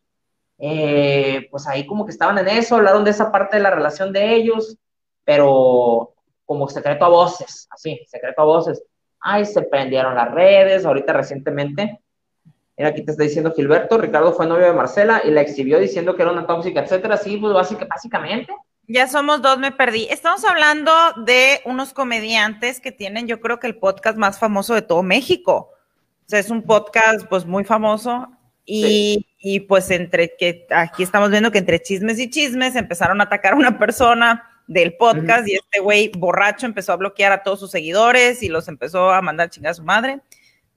[0.60, 4.12] eh, pues ahí como que estaban en eso, hablaron de esa parte de la relación
[4.12, 4.78] de ellos,
[5.24, 6.14] pero
[6.46, 8.84] como secreto a voces, así, secreto a voces.
[9.24, 12.00] Ay, se prendieron las redes, ahorita recientemente
[12.78, 16.16] Mira, aquí te está diciendo Gilberto, Ricardo fue novio de Marcela y la exhibió diciendo
[16.16, 17.18] que era una tóxica, etcétera.
[17.18, 17.54] Sí, pues
[17.88, 18.52] básicamente.
[18.88, 20.08] Ya somos dos, me perdí.
[20.10, 24.82] Estamos hablando de unos comediantes que tienen, yo creo que el podcast más famoso de
[24.82, 25.70] todo México.
[26.26, 28.28] O sea, es un podcast pues muy famoso
[28.66, 33.26] y, y pues entre que aquí estamos viendo que entre chismes y chismes empezaron a
[33.26, 37.60] atacar a una persona del podcast y este güey borracho empezó a bloquear a todos
[37.60, 40.22] sus seguidores y los empezó a mandar chingar a su madre.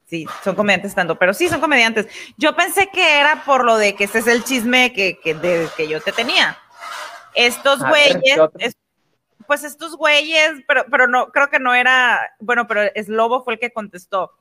[0.06, 2.06] Sí, son comediantes tanto, pero sí son comediantes.
[2.36, 5.88] Yo pensé que era por lo de que ese es el chisme que, que, que
[5.88, 6.56] yo te tenía.
[7.34, 8.38] Estos güeyes,
[9.46, 13.54] pues estos güeyes, pero, pero no, creo que no era, bueno, pero es Lobo fue
[13.54, 14.32] el que contestó.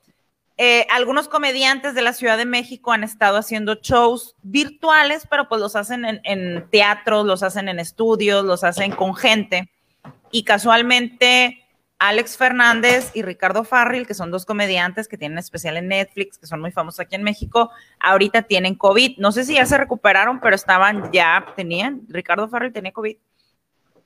[0.57, 5.59] Eh, algunos comediantes de la Ciudad de México han estado haciendo shows virtuales, pero pues
[5.59, 9.69] los hacen en, en teatros, los hacen en estudios, los hacen con gente.
[10.31, 11.65] Y casualmente
[11.99, 16.45] Alex Fernández y Ricardo Farril, que son dos comediantes que tienen especial en Netflix, que
[16.45, 19.17] son muy famosos aquí en México, ahorita tienen COVID.
[19.17, 23.17] No sé si ya se recuperaron, pero estaban, ya tenían, Ricardo Farril tenía COVID.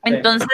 [0.04, 0.48] Entonces,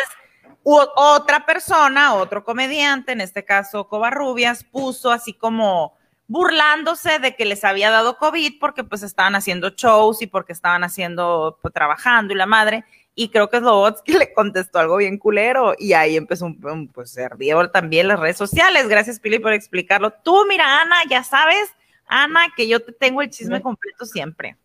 [0.73, 5.97] otra persona, otro comediante, en este caso Covarrubias, puso así como
[6.29, 10.83] burlándose de que les había dado COVID porque pues estaban haciendo shows y porque estaban
[10.83, 12.85] haciendo, pues, trabajando y la madre
[13.19, 13.63] y creo que es
[14.05, 17.29] que le contestó algo bien culero y ahí empezó un, pues se
[17.73, 18.89] también las redes sociales.
[18.89, 20.13] Gracias Pili por explicarlo.
[20.23, 21.71] Tú, mira, Ana, ya sabes,
[22.07, 24.57] Ana, que yo te tengo el chisme completo siempre.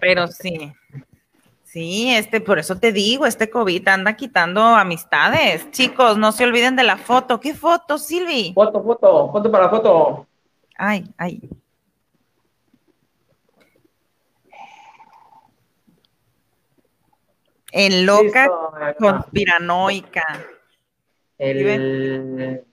[0.00, 0.72] Pero sí.
[1.72, 5.70] Sí, este, por eso te digo, este COVID anda quitando amistades.
[5.70, 7.40] Chicos, no se olviden de la foto.
[7.40, 8.52] ¿Qué foto, Silvi?
[8.52, 10.26] Foto, foto, foto para la foto.
[10.76, 11.40] Ay, ay.
[17.70, 18.50] En loca
[18.98, 20.44] conspiranoica.
[21.38, 22.66] El...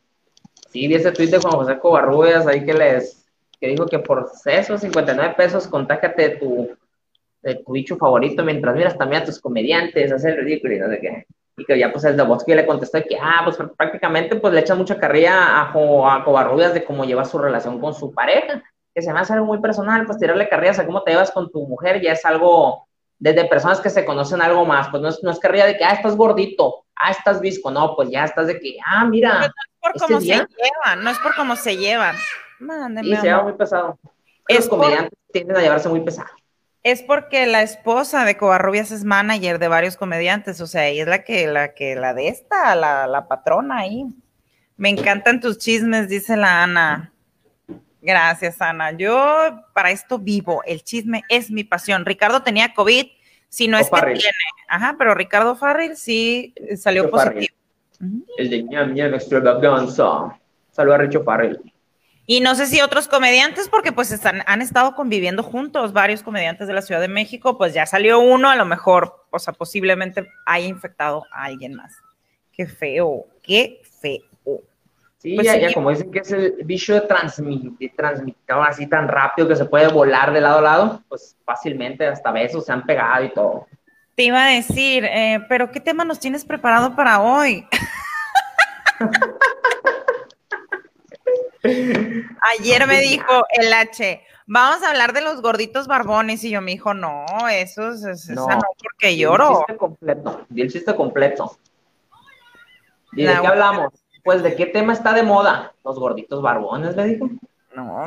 [0.71, 3.25] Sí, vi ese tweet de Juan José Covarrubias ahí que les
[3.61, 6.77] que dijo que por esos 59 pesos contáctate tu,
[7.41, 10.99] de tu bicho favorito mientras miras también a tus comediantes, hacer ridículo y no sé
[10.99, 11.25] qué.
[11.57, 14.61] Y que ya pues el de que le contestó que, ah, pues prácticamente pues le
[14.61, 18.63] echa mucha carrilla a, a Covarrubias de cómo lleva su relación con su pareja,
[18.93, 21.51] que se me hace algo muy personal, pues tirarle carrillas a cómo te llevas con
[21.51, 22.87] tu mujer ya es algo
[23.19, 25.83] desde personas que se conocen algo más, pues no es, no es carrilla de que,
[25.83, 29.39] ah, estás gordito, ah, estás visco, no, pues ya estás de que, ah, mira.
[29.39, 32.15] no es por este cómo se llevan, no es por cómo se llevan.
[33.03, 33.99] y se lleva muy pesado.
[34.47, 36.29] Es Los comediantes tienden a llevarse muy pesado.
[36.83, 41.09] Es porque la esposa de Covarrubias es manager de varios comediantes, o sea, ella es
[41.09, 44.05] la que, la que, la de esta, la, la patrona ahí.
[44.77, 47.13] Me encantan tus chismes, dice la Ana.
[48.01, 48.91] Gracias, Ana.
[48.91, 50.63] Yo para esto vivo.
[50.65, 52.05] El chisme es mi pasión.
[52.05, 53.07] Ricardo tenía COVID,
[53.49, 54.31] si no es que tiene.
[54.69, 57.55] Ajá, pero Ricardo Farrell sí salió positivo.
[58.37, 60.39] El de ñam ñam extravaganza.
[60.71, 61.59] Saludos a Richo Farrell.
[62.31, 66.67] Y no sé si otros comediantes, porque pues están, han estado conviviendo juntos, varios comediantes
[66.67, 70.27] de la Ciudad de México, pues ya salió uno, a lo mejor, o sea, posiblemente
[70.45, 71.91] haya infectado a alguien más.
[72.51, 74.61] Qué feo, qué feo.
[75.17, 77.93] Sí, pues ya, como dicen que es el bicho de transmitir,
[78.47, 82.63] así tan rápido que se puede volar de lado a lado, pues fácilmente hasta besos
[82.63, 83.65] se han pegado y todo.
[84.13, 87.65] Te iba a decir, eh, pero ¿qué tema nos tienes preparado para hoy?
[91.63, 96.71] Ayer me dijo el H, vamos a hablar de los gorditos barbones y yo me
[96.71, 99.49] dijo, no, eso es, no, no porque lloro.
[99.49, 101.57] El chiste completo, di el chiste completo.
[103.13, 103.93] ¿Y de qué hablamos?
[104.23, 107.19] Pues de qué tema está de moda, los gorditos barbones, le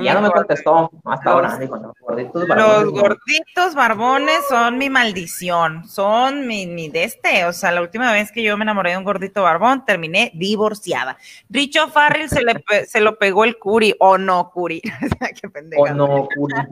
[0.01, 1.59] ya no me contestó hasta ahora.
[1.59, 7.45] los, gorditos barbones, los gorditos barbones son mi maldición, son mi, mi de este.
[7.45, 11.17] O sea, la última vez que yo me enamoré de un gordito barbón, terminé divorciada.
[11.49, 14.81] Richo Farrell se, le, se lo pegó el curi, o no, curi.
[15.41, 15.83] Qué pendeja.
[15.83, 16.55] O no, curi.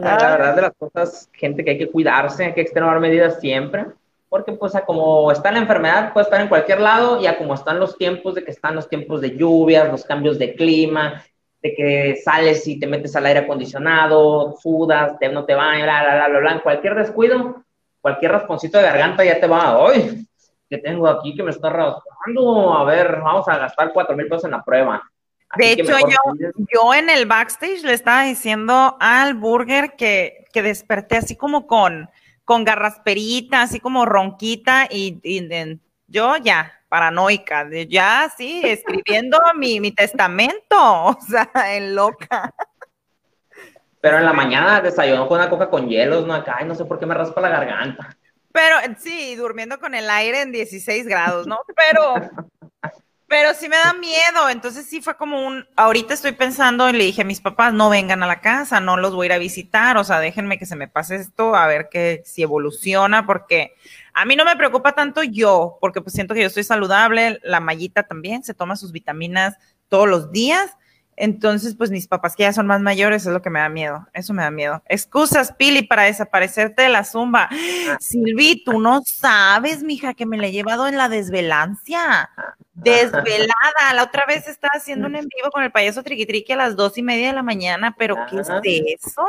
[0.00, 3.86] la verdad de las cosas, gente que hay que cuidarse, hay que extremar medidas siempre
[4.34, 7.78] porque pues como está la enfermedad puede estar en cualquier lado y a como están
[7.78, 11.22] los tiempos de que están los tiempos de lluvias, los cambios de clima,
[11.62, 16.02] de que sales y te metes al aire acondicionado, sudas, te, no te va, bla,
[16.02, 17.62] bla, bla, bla, cualquier descuido,
[18.00, 20.26] cualquier rasponcito de garganta ya te va, hoy
[20.68, 24.46] que tengo aquí que me está raspando, a ver, vamos a gastar cuatro mil pesos
[24.46, 25.00] en la prueba.
[25.56, 31.18] de hecho, yo, yo en el backstage le estaba diciendo al burger que, que desperté
[31.18, 32.10] así como con
[32.44, 35.20] con garrasperita, así como ronquita, y,
[36.06, 40.76] yo ya, paranoica, ya sí, escribiendo mi, mi testamento,
[41.06, 42.54] o sea, en loca.
[44.00, 46.34] Pero en la mañana desayunó con una coca con hielos, ¿no?
[46.34, 48.14] Acá, no sé por qué me raspa la garganta.
[48.52, 51.58] Pero sí, durmiendo con el aire en 16 grados, ¿no?
[51.74, 52.30] Pero
[53.34, 57.02] pero sí me da miedo, entonces sí fue como un, ahorita estoy pensando y le
[57.02, 59.38] dije a mis papás, no vengan a la casa, no los voy a ir a
[59.38, 63.74] visitar, o sea, déjenme que se me pase esto, a ver que si evoluciona, porque
[64.12, 67.58] a mí no me preocupa tanto yo, porque pues siento que yo estoy saludable, la
[67.58, 69.56] mallita también se toma sus vitaminas
[69.88, 70.70] todos los días,
[71.16, 74.06] entonces, pues mis papás que ya son más mayores es lo que me da miedo.
[74.12, 74.82] Eso me da miedo.
[74.88, 77.48] Excusas, Pili, para desaparecerte de la zumba.
[77.50, 77.96] Ah.
[78.00, 82.30] Silvi, tú no sabes, mija, que me la he llevado en la desvelancia.
[82.72, 83.94] Desvelada.
[83.94, 86.76] La otra vez estaba haciendo un en vivo con el payaso Triqui Triqui a las
[86.76, 89.24] dos y media de la mañana, pero ¿qué es eso?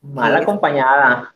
[0.00, 1.34] Mal acompañada.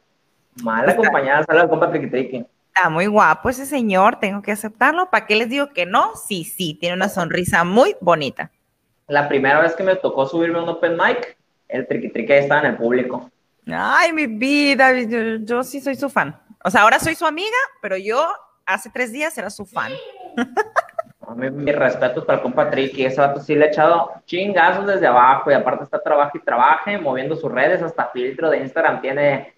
[0.63, 2.47] Mal acompañada, sale la compa Triqui Triqui.
[2.75, 5.11] Está muy guapo ese señor, tengo que aceptarlo.
[5.11, 6.13] ¿Para qué les digo que no?
[6.17, 8.51] Sí, sí, tiene una sonrisa muy bonita
[9.13, 11.37] la primera vez que me tocó subirme a un open mic,
[11.69, 13.31] el triqui triqui estaba en el público.
[13.71, 14.91] Ay, mi vida,
[15.41, 16.35] yo, sí soy su fan.
[16.65, 18.27] O sea, ahora soy su amiga, pero yo
[18.65, 19.93] hace tres días era su fan.
[21.37, 25.07] Mi, mi respeto para el compa Triqui, ese vato sí le ha echado chingazos desde
[25.07, 29.55] abajo y aparte está trabajo y trabaje, moviendo sus redes, hasta filtro de Instagram tiene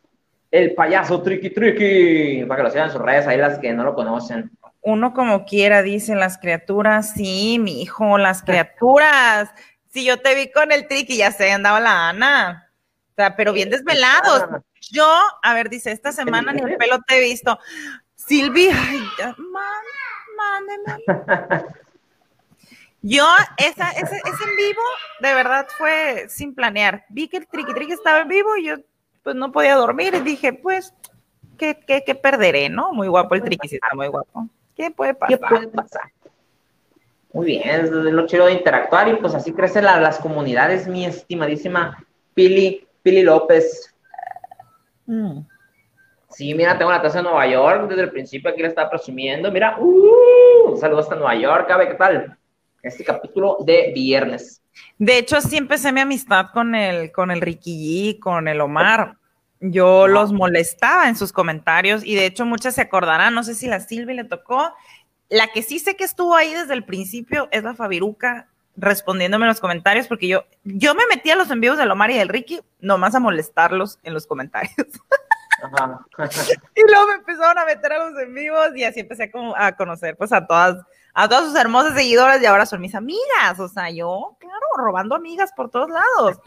[0.52, 3.82] el payaso Triqui Triqui, para que lo sigan en sus redes, ahí las que no
[3.82, 4.52] lo conocen
[4.84, 9.50] uno como quiera, dicen las criaturas, sí, mi hijo, las criaturas.
[9.88, 12.70] Si yo te vi con el triqui, ya sé, andaba la Ana.
[13.10, 14.44] O sea, pero bien desvelados.
[14.90, 15.08] Yo,
[15.42, 17.58] a ver, dice, esta semana ni el pelo te he visto.
[18.14, 19.34] Silvi, ay, ya,
[20.36, 21.04] mándeme.
[23.00, 23.26] Yo,
[23.56, 24.82] esa, ese, ese en vivo,
[25.20, 27.04] de verdad fue sin planear.
[27.08, 28.76] Vi que el triqui triqui estaba en vivo y yo,
[29.22, 30.92] pues no podía dormir y dije, pues,
[31.56, 32.92] ¿qué, qué, qué perderé, no?
[32.92, 34.48] Muy guapo el triqui, sí está muy guapo.
[34.74, 35.38] ¿Qué puede pasar?
[35.38, 36.02] ¿Qué puede pasar?
[37.32, 42.04] Muy bien, es lo chido de interactuar y pues así crecen las comunidades, mi estimadísima
[42.32, 43.92] Pili, Pili López.
[45.06, 45.40] Mm.
[46.30, 49.50] Sí, mira, tengo la taza de Nueva York, desde el principio aquí la estaba presumiendo,
[49.50, 52.36] mira, uh, un saludo hasta Nueva York, ¿cabe qué tal?
[52.82, 54.62] Este capítulo de viernes.
[54.98, 59.16] De hecho, sí empecé mi amistad con el, con el Ricky G, con el Omar.
[59.66, 63.66] Yo los molestaba en sus comentarios y de hecho muchas se acordarán, no sé si
[63.66, 64.74] la Silvia le tocó.
[65.30, 69.48] La que sí sé que estuvo ahí desde el principio es la Fabiruca respondiéndome en
[69.48, 72.60] los comentarios porque yo, yo me metí a los envíos de Omar y del Ricky
[72.80, 74.74] nomás a molestarlos en los comentarios.
[76.74, 80.14] y luego me empezaron a meter a los envíos y así empecé a, a conocer
[80.14, 80.76] pues a todas,
[81.14, 83.58] a todas sus hermosas seguidoras y ahora son mis amigas.
[83.58, 86.38] O sea, yo, claro, robando amigas por todos lados.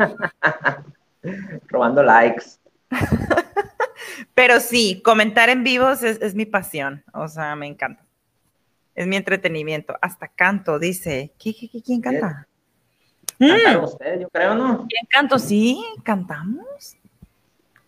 [1.70, 2.59] robando likes.
[4.35, 8.03] Pero sí, comentar en vivos es, mi pasión, o sea, me encanta.
[8.95, 9.97] Es mi entretenimiento.
[10.01, 11.31] Hasta canto, dice.
[11.38, 12.47] ¿Qué, qué, qué quién canta?
[13.39, 14.88] Cantaron ustedes, yo creo, ¿no?
[14.89, 15.38] ¿Quién canto?
[15.38, 16.97] Sí, cantamos.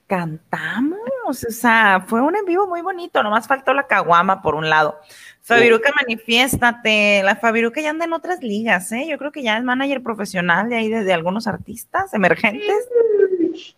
[0.06, 1.00] Cantamos.
[1.28, 3.22] O sea, fue un en vivo muy bonito.
[3.24, 5.00] Nomás faltó la caguama por un lado.
[5.42, 7.22] Fabiruca, manifiéstate.
[7.24, 9.08] La Fabiruca ya anda en otras ligas, ¿eh?
[9.08, 12.88] Yo creo que ya es manager profesional de ahí de, de algunos artistas emergentes.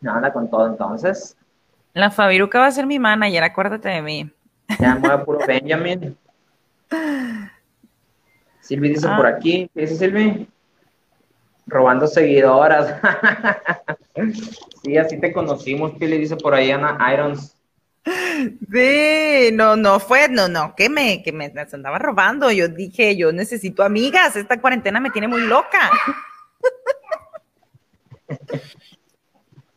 [0.02, 1.36] No, anda con todo entonces.
[1.94, 4.32] La Fabiruca va a ser mi manager, acuérdate de mí.
[4.80, 6.18] Ya mueve puro Benjamin.
[8.62, 9.18] Silvi dice Ah.
[9.18, 10.48] por aquí, ¿qué dice Silvi?
[11.68, 12.96] Robando seguidoras.
[14.84, 17.56] sí, así te conocimos, Pili, dice por ahí Ana Irons.
[18.72, 22.50] Sí, no, no fue, no, no, que me, que me las andaba robando.
[22.52, 25.92] Yo dije, yo necesito amigas, esta cuarentena me tiene muy loca.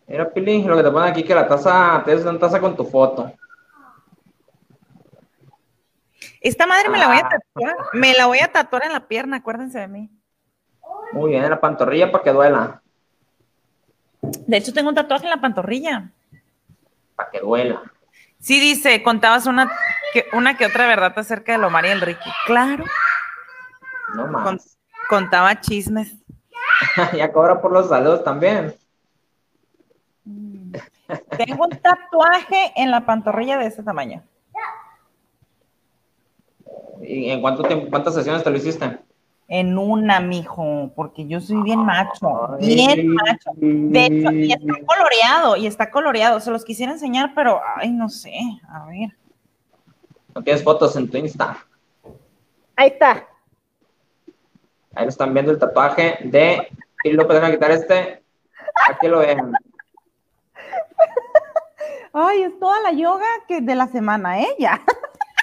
[0.06, 2.84] Mira, Pili, lo que te ponen aquí que la taza, te una taza con tu
[2.84, 3.32] foto.
[6.40, 7.28] Esta madre me la voy a Ah.
[7.30, 10.10] tatuar, me la voy a tatuar en la pierna, acuérdense de mí.
[11.12, 12.82] Muy bien, en la pantorrilla para que duela.
[14.20, 16.10] De hecho, tengo un tatuaje en la pantorrilla.
[17.16, 17.82] Para que duela.
[18.40, 19.70] Sí, dice, contabas una
[20.12, 22.30] que, una que otra verdad acerca de Lomar y Enrique.
[22.46, 22.84] Claro,
[24.14, 24.76] No con- más.
[25.08, 26.14] contaba chismes.
[27.16, 28.74] ya cobra por los saludos también.
[31.36, 34.22] Tengo un tatuaje en la pantorrilla de ese tamaño.
[37.02, 38.98] ¿Y en cuánto tiempo, cuántas sesiones te lo hiciste?
[39.46, 42.74] En una, mijo, porque yo soy bien macho, Ay.
[42.74, 43.50] bien macho.
[43.56, 46.40] De hecho, y está coloreado, y está coloreado.
[46.40, 48.32] Se los quisiera enseñar, pero, ay, no sé,
[48.68, 49.10] a ver.
[50.34, 51.58] ¿No tienes fotos en tu Insta?
[52.74, 53.28] Ahí está.
[54.94, 56.68] Ahí lo están viendo el tatuaje de
[57.02, 57.34] Pili López.
[57.34, 58.22] Déjame quitar este.
[58.88, 59.52] Aquí lo ven.
[62.16, 64.48] Ay, es toda la yoga que de la semana, ¿eh?
[64.58, 64.80] Ya.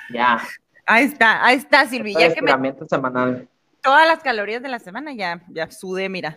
[0.09, 0.41] Ya.
[0.85, 2.13] Ahí está, ahí está, Silvi.
[2.13, 3.47] Ya que me semanal.
[3.81, 6.35] todas las calorías de la semana, ya, ya sudé, mira.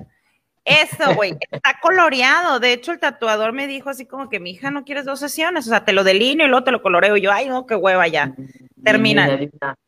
[0.64, 2.58] Eso, güey, está coloreado.
[2.58, 5.66] De hecho, el tatuador me dijo así como que mi hija no quieres dos sesiones,
[5.66, 7.16] o sea, te lo delineo y luego te lo coloreo.
[7.16, 8.34] Y yo, ay, no, qué hueva ya.
[8.82, 9.26] Termina.
[9.26, 9.78] Niña linda.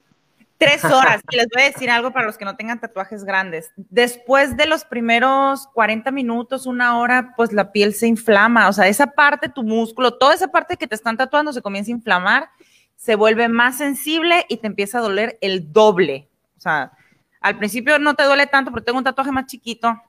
[0.59, 1.21] Tres horas.
[1.31, 3.73] Y les voy a decir algo para los que no tengan tatuajes grandes.
[3.77, 8.69] Después de los primeros 40 minutos, una hora, pues la piel se inflama.
[8.69, 11.91] O sea, esa parte, tu músculo, toda esa parte que te están tatuando se comienza
[11.91, 12.49] a inflamar,
[12.97, 16.29] se vuelve más sensible y te empieza a doler el doble.
[16.57, 16.93] O sea,
[17.41, 20.01] al principio no te duele tanto porque tengo un tatuaje más chiquito.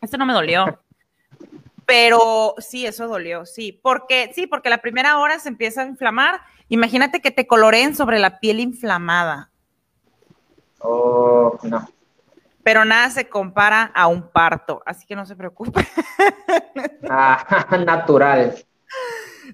[0.00, 0.80] Este no me dolió.
[1.86, 3.78] Pero sí, eso dolió, sí.
[3.80, 6.40] Porque, sí, porque la primera hora se empieza a inflamar.
[6.68, 9.50] Imagínate que te coloreen sobre la piel inflamada
[10.86, 11.88] Oh, no.
[12.62, 15.86] pero nada se compara a un parto, así que no se preocupe.
[17.08, 18.54] Ah, natural.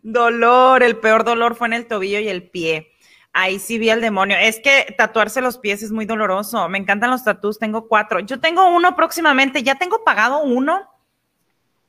[0.02, 2.92] Dolor, el peor dolor fue en el tobillo y el pie.
[3.32, 4.36] Ahí sí vi al demonio.
[4.38, 6.68] Es que tatuarse los pies es muy doloroso.
[6.68, 8.20] Me encantan los tatús, tengo cuatro.
[8.20, 10.88] Yo tengo uno próximamente, ya tengo pagado uno,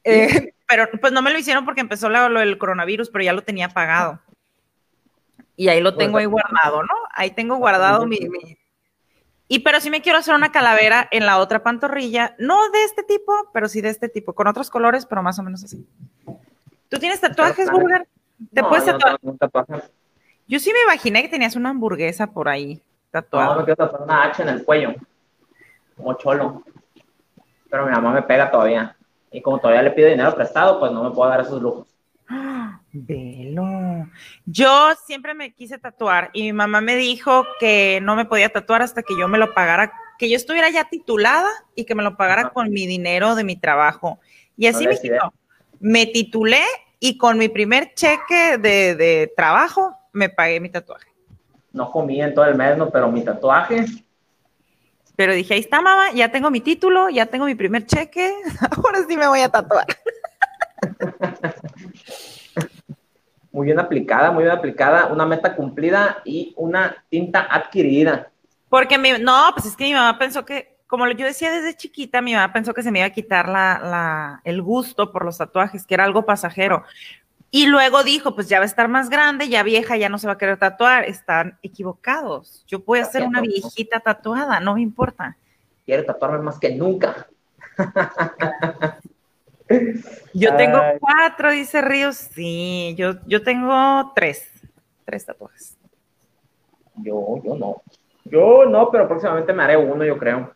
[0.04, 3.34] eh, pero pues no me lo hicieron porque empezó lo, lo del coronavirus, pero ya
[3.34, 4.20] lo tenía pagado.
[5.56, 6.94] Y ahí lo tengo ahí guardado, ¿no?
[7.14, 8.58] Ahí tengo guardado mi, mi-
[9.54, 13.04] Y pero sí me quiero hacer una calavera en la otra pantorrilla, no de este
[13.04, 15.86] tipo, pero sí de este tipo, con otros colores, pero más o menos así.
[16.88, 17.70] ¿Tú tienes tatuajes.
[17.70, 18.08] Burger?
[18.54, 19.20] ¿Te No, puedes no tatuar?
[19.38, 19.74] tatuaje.
[20.48, 22.82] Yo sí me imaginé que tenías una hamburguesa por ahí No,
[23.12, 23.56] tatuada.
[23.58, 24.96] me quiero tatuar una H en el cuello.
[25.98, 26.64] Como cholo.
[27.70, 28.96] Pero mi mamá me pega todavía.
[29.34, 31.88] Y como todavía le pido dinero prestado, pues no me puedo dar esos lujos.
[32.94, 34.08] Velo.
[34.46, 38.82] Yo siempre me quise tatuar y mi mamá me dijo que no me podía tatuar
[38.82, 42.18] hasta que yo me lo pagara, que yo estuviera ya titulada y que me lo
[42.18, 42.50] pagara Ajá.
[42.52, 44.20] con mi dinero de mi trabajo.
[44.58, 45.32] Y así No me.
[45.80, 46.64] Me titulé
[47.00, 51.10] y con mi primer cheque de, de trabajo me pagué mi tatuaje.
[51.72, 53.86] No comí en todo el mes, no, pero mi tatuaje.
[55.16, 58.34] Pero dije, ahí está, mamá, ya tengo mi título, ya tengo mi primer cheque,
[58.78, 59.86] ahora sí me voy a tatuar.
[63.52, 65.08] Muy bien aplicada, muy bien aplicada.
[65.08, 68.32] Una meta cumplida y una tinta adquirida.
[68.70, 72.22] Porque mi, no, pues es que mi mamá pensó que, como yo decía desde chiquita,
[72.22, 75.38] mi mamá pensó que se me iba a quitar la, la, el gusto por los
[75.38, 76.84] tatuajes, que era algo pasajero.
[77.54, 80.28] Y luego dijo, pues ya va a estar más grande, ya vieja, ya no se
[80.28, 81.04] va a querer tatuar.
[81.04, 82.64] Están equivocados.
[82.66, 85.36] Yo voy a ser una viejita tatuada, no me importa.
[85.86, 87.28] Quiero tatuarme más que nunca.
[90.34, 90.98] Yo tengo Ay.
[91.00, 92.16] cuatro, dice Ríos.
[92.16, 94.50] Sí, yo, yo tengo tres,
[95.06, 95.78] tres tatuajes.
[96.96, 97.82] Yo, yo no.
[98.26, 100.54] Yo no, pero próximamente me haré uno, yo creo.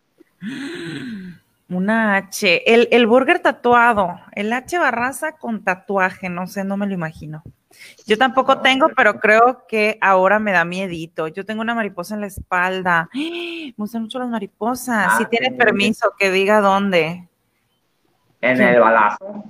[1.68, 6.86] Una H, el, el burger tatuado, el H Barraza con tatuaje, no sé, no me
[6.86, 7.44] lo imagino.
[8.06, 11.28] Yo tampoco tengo, pero creo que ahora me da miedito.
[11.28, 13.10] Yo tengo una mariposa en la espalda.
[13.14, 15.08] Me gustan mucho las mariposas.
[15.10, 15.56] Ah, si tiene sí.
[15.56, 17.28] permiso, que diga dónde.
[18.42, 18.64] En Sí.
[18.64, 19.44] el balazo.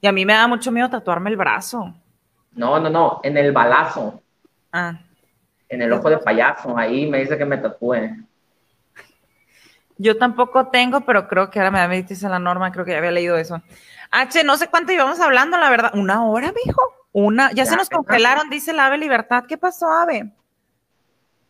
[0.00, 1.94] Y a mí me da mucho miedo tatuarme el brazo.
[2.52, 4.22] No, no, no, en el balazo.
[4.72, 4.98] Ah.
[5.68, 6.76] En el ojo de payaso.
[6.76, 8.16] Ahí me dice que me tatúe.
[9.98, 12.98] Yo tampoco tengo, pero creo que ahora me da dice la norma, creo que ya
[12.98, 13.60] había leído eso.
[14.10, 15.90] H, no sé cuánto íbamos hablando, la verdad.
[15.94, 16.80] ¿Una hora, mijo?
[17.12, 19.44] Una, ya, Ya, se nos congelaron, dice la Ave Libertad.
[19.46, 20.32] ¿Qué pasó, Ave?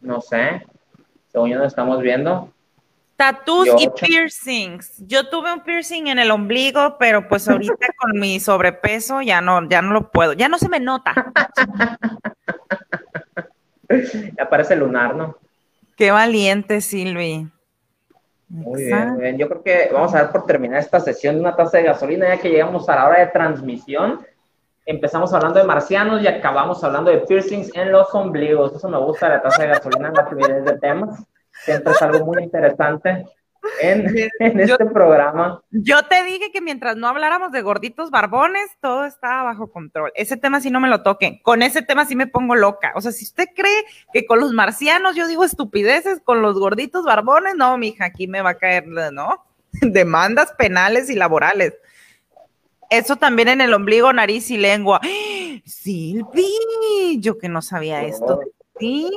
[0.00, 0.66] No sé.
[1.28, 2.52] Según yo no estamos viendo.
[3.66, 4.94] Yo y piercings.
[5.06, 9.68] Yo tuve un piercing en el ombligo, pero pues ahorita con mi sobrepeso ya no,
[9.68, 11.32] ya no lo puedo, ya no se me nota.
[14.38, 15.36] Ya parece lunar, ¿no?
[15.96, 17.48] Qué valiente, Silvi.
[18.48, 19.38] Muy bien, muy bien.
[19.38, 22.28] Yo creo que vamos a dar por terminar esta sesión de una taza de gasolina,
[22.28, 24.24] ya que llegamos a la hora de transmisión.
[24.86, 28.74] Empezamos hablando de marcianos y acabamos hablando de piercings en los ombligos.
[28.74, 31.22] Eso me gusta la taza de gasolina, la fluidez de temas.
[31.64, 33.24] Siempre es algo muy interesante
[33.82, 34.06] en,
[34.40, 35.62] en Yo- este programa.
[35.70, 40.11] Yo te dije que mientras no habláramos de gorditos barbones, todo estaba bajo control.
[40.14, 41.38] Ese tema sí no me lo toquen.
[41.42, 42.92] Con ese tema sí me pongo loca.
[42.94, 47.04] O sea, si usted cree que con los marcianos yo digo estupideces, con los gorditos
[47.04, 49.44] barbones, no, mija, aquí me va a caer, ¿no?
[49.82, 51.74] Demandas penales y laborales.
[52.88, 55.00] Eso también en el ombligo, nariz y lengua.
[55.64, 58.40] Silvi, yo que no sabía esto.
[58.78, 59.08] ti.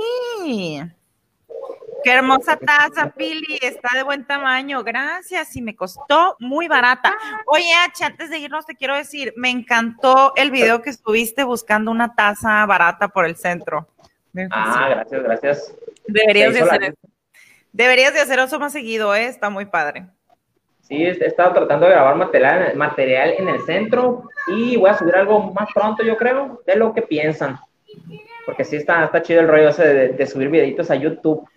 [2.04, 7.16] Qué hermosa taza, Pili, está de buen tamaño, gracias, y me costó muy barata.
[7.46, 11.92] Oye, H, antes de irnos te quiero decir, me encantó el video que estuviste buscando
[11.92, 13.88] una taza barata por el centro.
[14.52, 15.76] Ah, gracias, gracias.
[16.06, 16.98] Deberías de hacer eso.
[17.72, 19.26] Deberías de hacer eso más seguido, ¿eh?
[19.26, 20.06] Está muy padre.
[20.82, 25.16] Sí, he estado tratando de grabar material, material en el centro y voy a subir
[25.16, 27.58] algo más pronto, yo creo, de lo que piensan.
[28.46, 31.48] Porque sí está, está chido el rollo ese de, de subir videitos a YouTube.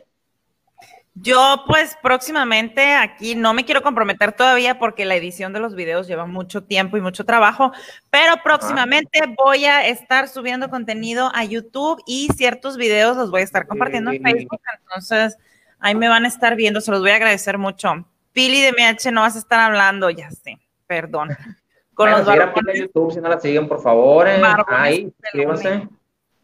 [1.18, 6.06] Yo, pues, próximamente aquí no me quiero comprometer todavía porque la edición de los videos
[6.06, 7.72] lleva mucho tiempo y mucho trabajo,
[8.10, 13.44] pero próximamente voy a estar subiendo contenido a YouTube y ciertos videos los voy a
[13.44, 14.22] estar compartiendo en.
[14.22, 15.38] Facebook, entonces
[15.78, 18.06] ahí me van a estar viendo, se los voy a agradecer mucho.
[18.32, 21.30] Pili de MH, no vas a estar hablando, ya sé, perdón.
[21.94, 24.28] Con los en YouTube, si no la siguen, por favor.
[24.28, 24.42] eh.
[24.68, 25.88] Ahí, pelones.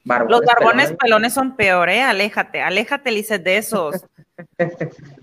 [0.05, 0.93] Los Barbones pelones.
[0.99, 2.03] pelones son peor, ¿eh?
[2.03, 4.05] Aléjate, aléjate, Lizeth, de esos.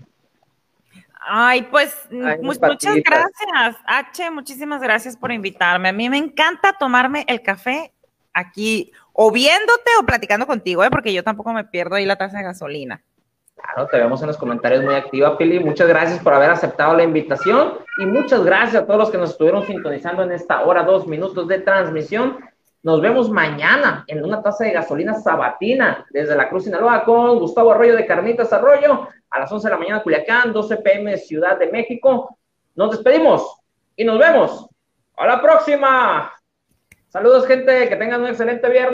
[1.32, 5.90] Ay, pues Ay, mu- muchas gracias, H, muchísimas gracias por invitarme.
[5.90, 7.92] A mí me encanta tomarme el café
[8.32, 10.90] aquí, o viéndote o platicando contigo, ¿eh?
[10.90, 13.02] porque yo tampoco me pierdo ahí la taza de gasolina.
[13.54, 15.60] Claro, te vemos en los comentarios muy activa, Pili.
[15.60, 19.30] Muchas gracias por haber aceptado la invitación y muchas gracias a todos los que nos
[19.32, 22.38] estuvieron sintonizando en esta hora, dos minutos de transmisión.
[22.82, 27.72] Nos vemos mañana en una taza de gasolina sabatina desde la Cruz Sinaloa con Gustavo
[27.72, 31.70] Arroyo de Carnitas Arroyo a las 11 de la mañana Culiacán, 12 pm Ciudad de
[31.70, 32.38] México.
[32.74, 33.60] Nos despedimos
[33.96, 34.66] y nos vemos.
[35.18, 36.32] A la próxima.
[37.08, 37.88] Saludos, gente.
[37.90, 38.88] Que tengan un excelente viernes.